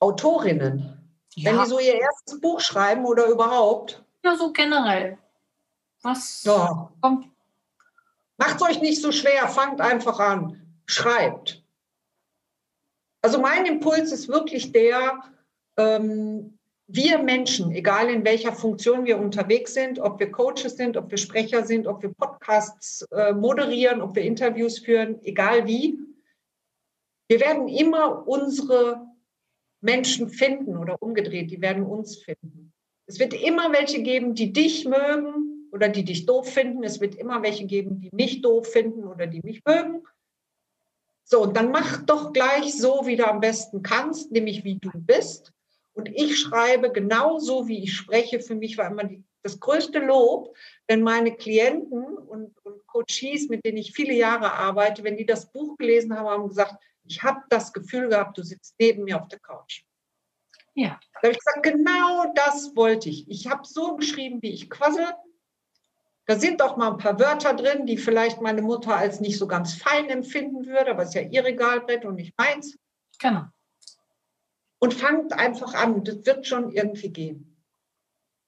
Autorinnen? 0.00 0.98
Ja. 1.34 1.52
Wenn 1.52 1.62
die 1.62 1.68
so 1.68 1.78
ihr 1.78 1.94
erstes 1.94 2.40
Buch 2.40 2.60
schreiben 2.60 3.04
oder 3.04 3.26
überhaupt? 3.26 4.02
Ja, 4.24 4.36
so 4.36 4.52
generell. 4.52 5.18
Was 6.02 6.44
ja. 6.44 6.90
kommt? 7.00 7.28
Macht 8.36 8.62
euch 8.62 8.80
nicht 8.80 9.02
so 9.02 9.10
schwer, 9.12 9.48
fangt 9.48 9.80
einfach 9.80 10.20
an. 10.20 10.60
Schreibt. 10.86 11.62
Also 13.22 13.40
mein 13.40 13.66
Impuls 13.66 14.12
ist 14.12 14.28
wirklich 14.28 14.72
der, 14.72 15.18
ähm, 15.76 16.57
wir 16.90 17.18
Menschen, 17.18 17.70
egal 17.70 18.08
in 18.08 18.24
welcher 18.24 18.52
Funktion 18.52 19.04
wir 19.04 19.18
unterwegs 19.18 19.74
sind, 19.74 19.98
ob 19.98 20.18
wir 20.18 20.32
Coaches 20.32 20.76
sind, 20.76 20.96
ob 20.96 21.10
wir 21.10 21.18
Sprecher 21.18 21.64
sind, 21.64 21.86
ob 21.86 22.02
wir 22.02 22.14
Podcasts 22.14 23.02
äh, 23.10 23.32
moderieren, 23.32 24.00
ob 24.00 24.16
wir 24.16 24.22
Interviews 24.22 24.78
führen, 24.78 25.22
egal 25.22 25.66
wie, 25.66 25.98
wir 27.28 27.40
werden 27.40 27.68
immer 27.68 28.26
unsere 28.26 29.06
Menschen 29.82 30.30
finden 30.30 30.78
oder 30.78 30.96
umgedreht, 31.02 31.50
die 31.50 31.60
werden 31.60 31.84
uns 31.84 32.16
finden. 32.16 32.72
Es 33.06 33.18
wird 33.18 33.34
immer 33.34 33.70
welche 33.72 34.02
geben, 34.02 34.34
die 34.34 34.52
dich 34.52 34.86
mögen 34.86 35.68
oder 35.70 35.90
die 35.90 36.04
dich 36.04 36.24
doof 36.24 36.48
finden. 36.50 36.82
Es 36.84 37.00
wird 37.02 37.14
immer 37.14 37.42
welche 37.42 37.66
geben, 37.66 38.00
die 38.00 38.10
mich 38.12 38.40
doof 38.40 38.66
finden 38.66 39.04
oder 39.04 39.26
die 39.26 39.42
mich 39.42 39.62
mögen. 39.66 40.02
So, 41.24 41.42
und 41.42 41.54
dann 41.54 41.70
mach 41.70 42.02
doch 42.06 42.32
gleich 42.32 42.74
so, 42.74 43.02
wie 43.04 43.16
du 43.16 43.28
am 43.28 43.40
besten 43.40 43.82
kannst, 43.82 44.32
nämlich 44.32 44.64
wie 44.64 44.76
du 44.76 44.90
bist. 44.94 45.52
Und 45.98 46.08
ich 46.14 46.38
schreibe 46.38 46.92
genauso, 46.92 47.66
wie 47.66 47.82
ich 47.82 47.96
spreche. 47.96 48.38
Für 48.38 48.54
mich 48.54 48.78
war 48.78 48.86
immer 48.86 49.02
die, 49.02 49.24
das 49.42 49.58
größte 49.58 49.98
Lob, 49.98 50.56
wenn 50.86 51.02
meine 51.02 51.34
Klienten 51.34 52.04
und, 52.04 52.56
und 52.64 52.86
Coaches, 52.86 53.48
mit 53.48 53.64
denen 53.64 53.78
ich 53.78 53.92
viele 53.92 54.14
Jahre 54.14 54.52
arbeite, 54.52 55.02
wenn 55.02 55.16
die 55.16 55.26
das 55.26 55.50
Buch 55.50 55.76
gelesen 55.76 56.16
haben, 56.16 56.28
haben 56.28 56.48
gesagt, 56.48 56.76
ich 57.02 57.24
habe 57.24 57.40
das 57.48 57.72
Gefühl 57.72 58.10
gehabt, 58.10 58.38
du 58.38 58.44
sitzt 58.44 58.76
neben 58.78 59.02
mir 59.02 59.20
auf 59.20 59.26
der 59.26 59.40
Couch. 59.40 59.82
Ja. 60.74 61.00
Da 61.14 61.22
habe 61.22 61.32
ich 61.32 61.38
gesagt, 61.38 61.64
genau 61.64 62.32
das 62.32 62.76
wollte 62.76 63.08
ich. 63.08 63.28
Ich 63.28 63.48
habe 63.48 63.62
so 63.64 63.96
geschrieben, 63.96 64.40
wie 64.40 64.52
ich 64.52 64.70
quassel. 64.70 65.08
Da 66.26 66.38
sind 66.38 66.62
auch 66.62 66.76
mal 66.76 66.92
ein 66.92 66.98
paar 66.98 67.18
Wörter 67.18 67.54
drin, 67.54 67.86
die 67.86 67.98
vielleicht 67.98 68.40
meine 68.40 68.62
Mutter 68.62 68.94
als 68.94 69.18
nicht 69.18 69.36
so 69.36 69.48
ganz 69.48 69.74
fein 69.74 70.08
empfinden 70.10 70.64
würde, 70.66 70.92
aber 70.92 71.02
es 71.02 71.08
ist 71.08 71.14
ja 71.16 71.22
ihr 71.22 71.44
Regalbrett 71.44 72.04
und 72.04 72.14
nicht 72.14 72.38
meins. 72.38 72.78
Genau. 73.18 73.46
Und 74.80 74.94
fangt 74.94 75.32
einfach 75.32 75.74
an. 75.74 76.04
Das 76.04 76.24
wird 76.24 76.46
schon 76.46 76.70
irgendwie 76.70 77.10
gehen. 77.10 77.56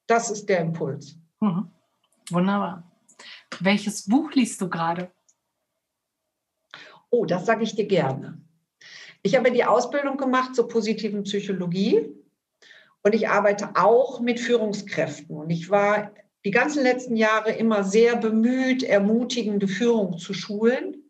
Das 0.07 0.31
ist 0.31 0.49
der 0.49 0.61
Impuls. 0.61 1.17
Mhm. 1.41 1.71
Wunderbar. 2.31 2.91
Welches 3.59 4.07
Buch 4.07 4.33
liest 4.33 4.61
du 4.61 4.69
gerade? 4.69 5.11
Oh, 7.11 7.25
das 7.25 7.47
sage 7.47 7.65
ich 7.65 7.75
dir 7.75 7.87
gerne. 7.87 8.41
Ich 9.23 9.37
habe 9.37 9.51
die 9.51 9.65
Ausbildung 9.65 10.17
gemacht 10.17 10.55
zur 10.55 10.69
positiven 10.69 11.25
Psychologie 11.25 12.09
und 13.03 13.15
ich 13.15 13.29
arbeite 13.29 13.71
auch 13.75 14.21
mit 14.21 14.41
Führungskräften. 14.41 15.37
Und 15.37 15.51
ich 15.51 15.69
war 15.69 16.13
die 16.45 16.51
ganzen 16.51 16.83
letzten 16.83 17.17
Jahre 17.17 17.53
immer 17.53 17.85
sehr 17.85 18.17
bemüht, 18.17 18.83
ermutigende 18.83 19.69
Führung 19.69 20.19
zu 20.19 20.33
schulen, 20.33 21.05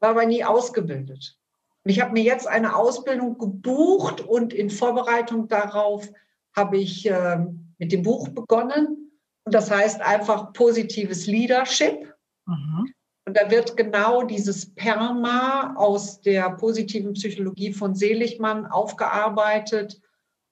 war 0.00 0.10
aber 0.10 0.26
nie 0.26 0.44
ausgebildet. 0.44 1.37
Und 1.84 1.90
ich 1.90 2.00
habe 2.00 2.12
mir 2.12 2.22
jetzt 2.22 2.46
eine 2.46 2.76
Ausbildung 2.76 3.38
gebucht 3.38 4.20
und 4.20 4.52
in 4.52 4.70
Vorbereitung 4.70 5.48
darauf 5.48 6.08
habe 6.54 6.78
ich 6.78 7.08
äh, 7.08 7.38
mit 7.78 7.92
dem 7.92 8.02
Buch 8.02 8.28
begonnen. 8.28 9.12
Und 9.44 9.54
das 9.54 9.70
heißt 9.70 10.00
einfach 10.00 10.52
positives 10.52 11.26
Leadership. 11.26 12.14
Mhm. 12.46 12.92
Und 13.26 13.36
da 13.36 13.50
wird 13.50 13.76
genau 13.76 14.22
dieses 14.22 14.74
Perma 14.74 15.74
aus 15.76 16.20
der 16.22 16.50
positiven 16.50 17.12
Psychologie 17.12 17.72
von 17.72 17.94
Seligmann 17.94 18.66
aufgearbeitet. 18.66 20.00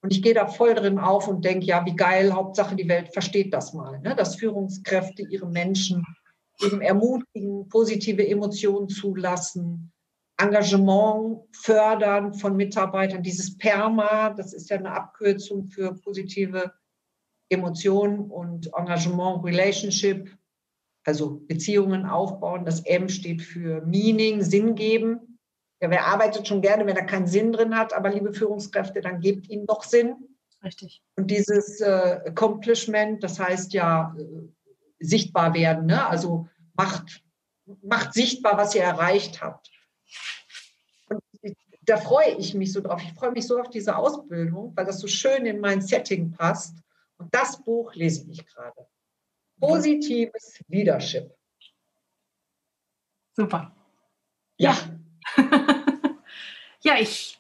Und 0.03 0.13
ich 0.13 0.23
gehe 0.23 0.35
da 0.35 0.47
voll 0.47 0.75
drin 0.75 0.99
auf 0.99 1.27
und 1.27 1.45
denke, 1.45 1.67
ja, 1.67 1.85
wie 1.87 1.97
geil, 1.97 2.33
Hauptsache 2.33 2.77
die 2.77 2.89
Welt 2.89 3.13
versteht 3.13 3.53
das 3.55 3.73
mal, 3.73 3.99
ne? 4.01 4.15
dass 4.15 4.37
Führungskräfte 4.37 5.23
ihre 5.23 5.49
Menschen 5.49 6.05
eben 6.61 6.81
ermutigen, 6.81 7.69
positive 7.69 8.27
Emotionen 8.27 8.89
zulassen, 8.89 9.93
Engagement 10.39 11.45
fördern 11.53 12.35
von 12.35 12.57
Mitarbeitern. 12.57 13.23
Dieses 13.23 13.57
PERMA, 13.57 14.31
das 14.31 14.53
ist 14.53 14.69
ja 14.71 14.77
eine 14.77 14.93
Abkürzung 14.93 15.67
für 15.67 15.95
positive 15.95 16.73
Emotionen 17.49 18.31
und 18.31 18.71
Engagement, 18.77 19.45
Relationship, 19.45 20.37
also 21.05 21.41
Beziehungen 21.47 22.05
aufbauen. 22.05 22.65
Das 22.65 22.81
M 22.81 23.09
steht 23.09 23.43
für 23.43 23.81
Meaning, 23.87 24.43
Sinn 24.43 24.75
geben. 24.75 25.39
Ja, 25.81 25.91
wer 25.91 26.07
arbeitet 26.07 26.49
schon 26.49 26.63
gerne, 26.63 26.87
wenn 26.87 26.97
er 26.97 27.07
keinen 27.07 27.27
Sinn 27.27 27.53
drin 27.53 27.77
hat, 27.77 27.93
aber 27.93 28.11
liebe 28.11 28.33
Führungskräfte, 28.33 29.01
dann 29.01 29.21
gebt 29.21 29.49
ihm 29.49 29.67
doch 29.67 29.85
Sinn. 29.85 30.17
Richtig. 30.65 31.03
Und 31.17 31.31
dieses 31.31 31.81
äh, 31.81 32.21
Accomplishment, 32.27 33.23
das 33.23 33.39
heißt 33.39 33.73
ja 33.73 34.15
äh, 34.19 34.25
sichtbar 34.99 35.55
werden, 35.55 35.87
ne? 35.87 36.07
also 36.07 36.49
macht, 36.75 37.23
macht 37.83 38.15
sichtbar, 38.15 38.57
was 38.57 38.75
ihr 38.75 38.83
erreicht 38.83 39.43
habt. 39.43 39.71
Und 41.09 41.23
da 41.83 41.97
freue 41.97 42.35
ich 42.37 42.55
mich 42.55 42.73
so 42.73 42.81
drauf. 42.81 43.01
Ich 43.03 43.13
freue 43.15 43.33
mich 43.33 43.47
so 43.47 43.61
auf 43.61 43.71
diese 43.71 43.97
Ausbildung, 43.97 44.73
weil 44.75 44.87
das 44.87 45.01
so 45.01 45.07
schön 45.07 45.47
in 45.47 45.61
mein 45.61 45.81
Setting 45.81 46.33
passt. 46.33 46.77
Und 47.19 47.35
das 47.35 47.63
Buch 47.63 47.95
lese 47.95 48.31
ich 48.31 48.45
gerade. 48.47 48.87
Positives 49.59 50.61
Leadership. 50.69 51.35
Super. 53.33 53.75
Ja. 54.59 54.77
ja, 56.83 56.95
ich 56.99 57.39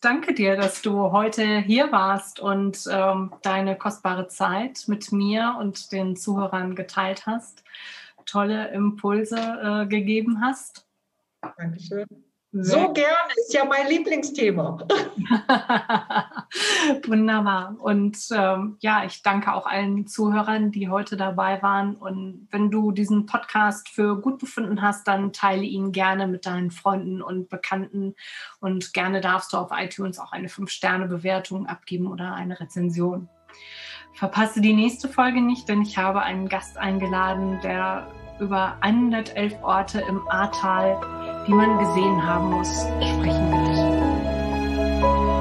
danke 0.00 0.34
dir, 0.34 0.56
dass 0.56 0.82
du 0.82 1.12
heute 1.12 1.58
hier 1.58 1.90
warst 1.90 2.38
und 2.40 2.84
ähm, 2.90 3.32
deine 3.42 3.76
kostbare 3.76 4.28
Zeit 4.28 4.84
mit 4.86 5.10
mir 5.12 5.56
und 5.58 5.90
den 5.92 6.16
Zuhörern 6.16 6.74
geteilt 6.74 7.26
hast, 7.26 7.64
tolle 8.24 8.68
Impulse 8.68 9.36
äh, 9.36 9.86
gegeben 9.86 10.40
hast. 10.40 10.85
Dankeschön. 11.56 12.06
So 12.52 12.92
gerne, 12.92 13.32
ist 13.36 13.52
ja 13.52 13.64
mein 13.66 13.86
Lieblingsthema. 13.88 14.78
Wunderbar. 17.06 17.76
Und 17.78 18.16
ähm, 18.32 18.76
ja, 18.80 19.04
ich 19.04 19.22
danke 19.22 19.52
auch 19.52 19.66
allen 19.66 20.06
Zuhörern, 20.06 20.70
die 20.70 20.88
heute 20.88 21.18
dabei 21.18 21.60
waren. 21.62 21.96
Und 21.96 22.48
wenn 22.50 22.70
du 22.70 22.92
diesen 22.92 23.26
Podcast 23.26 23.90
für 23.90 24.20
gut 24.20 24.38
befunden 24.38 24.80
hast, 24.80 25.06
dann 25.06 25.34
teile 25.34 25.64
ihn 25.64 25.92
gerne 25.92 26.26
mit 26.26 26.46
deinen 26.46 26.70
Freunden 26.70 27.20
und 27.20 27.50
Bekannten. 27.50 28.14
Und 28.60 28.94
gerne 28.94 29.20
darfst 29.20 29.52
du 29.52 29.58
auf 29.58 29.70
iTunes 29.72 30.18
auch 30.18 30.32
eine 30.32 30.48
5-Sterne-Bewertung 30.48 31.66
abgeben 31.66 32.06
oder 32.06 32.34
eine 32.34 32.58
Rezension. 32.58 33.28
Verpasse 34.14 34.62
die 34.62 34.72
nächste 34.72 35.10
Folge 35.10 35.42
nicht, 35.42 35.68
denn 35.68 35.82
ich 35.82 35.98
habe 35.98 36.22
einen 36.22 36.48
Gast 36.48 36.78
eingeladen, 36.78 37.60
der 37.62 38.06
über 38.40 38.78
111 38.80 39.62
Orte 39.62 40.00
im 40.00 40.26
Ahrtal, 40.28 41.25
die 41.46 41.52
man 41.52 41.78
gesehen 41.78 42.26
haben 42.26 42.50
muss, 42.50 42.86
sprechen 43.00 43.50
wird. 43.52 45.35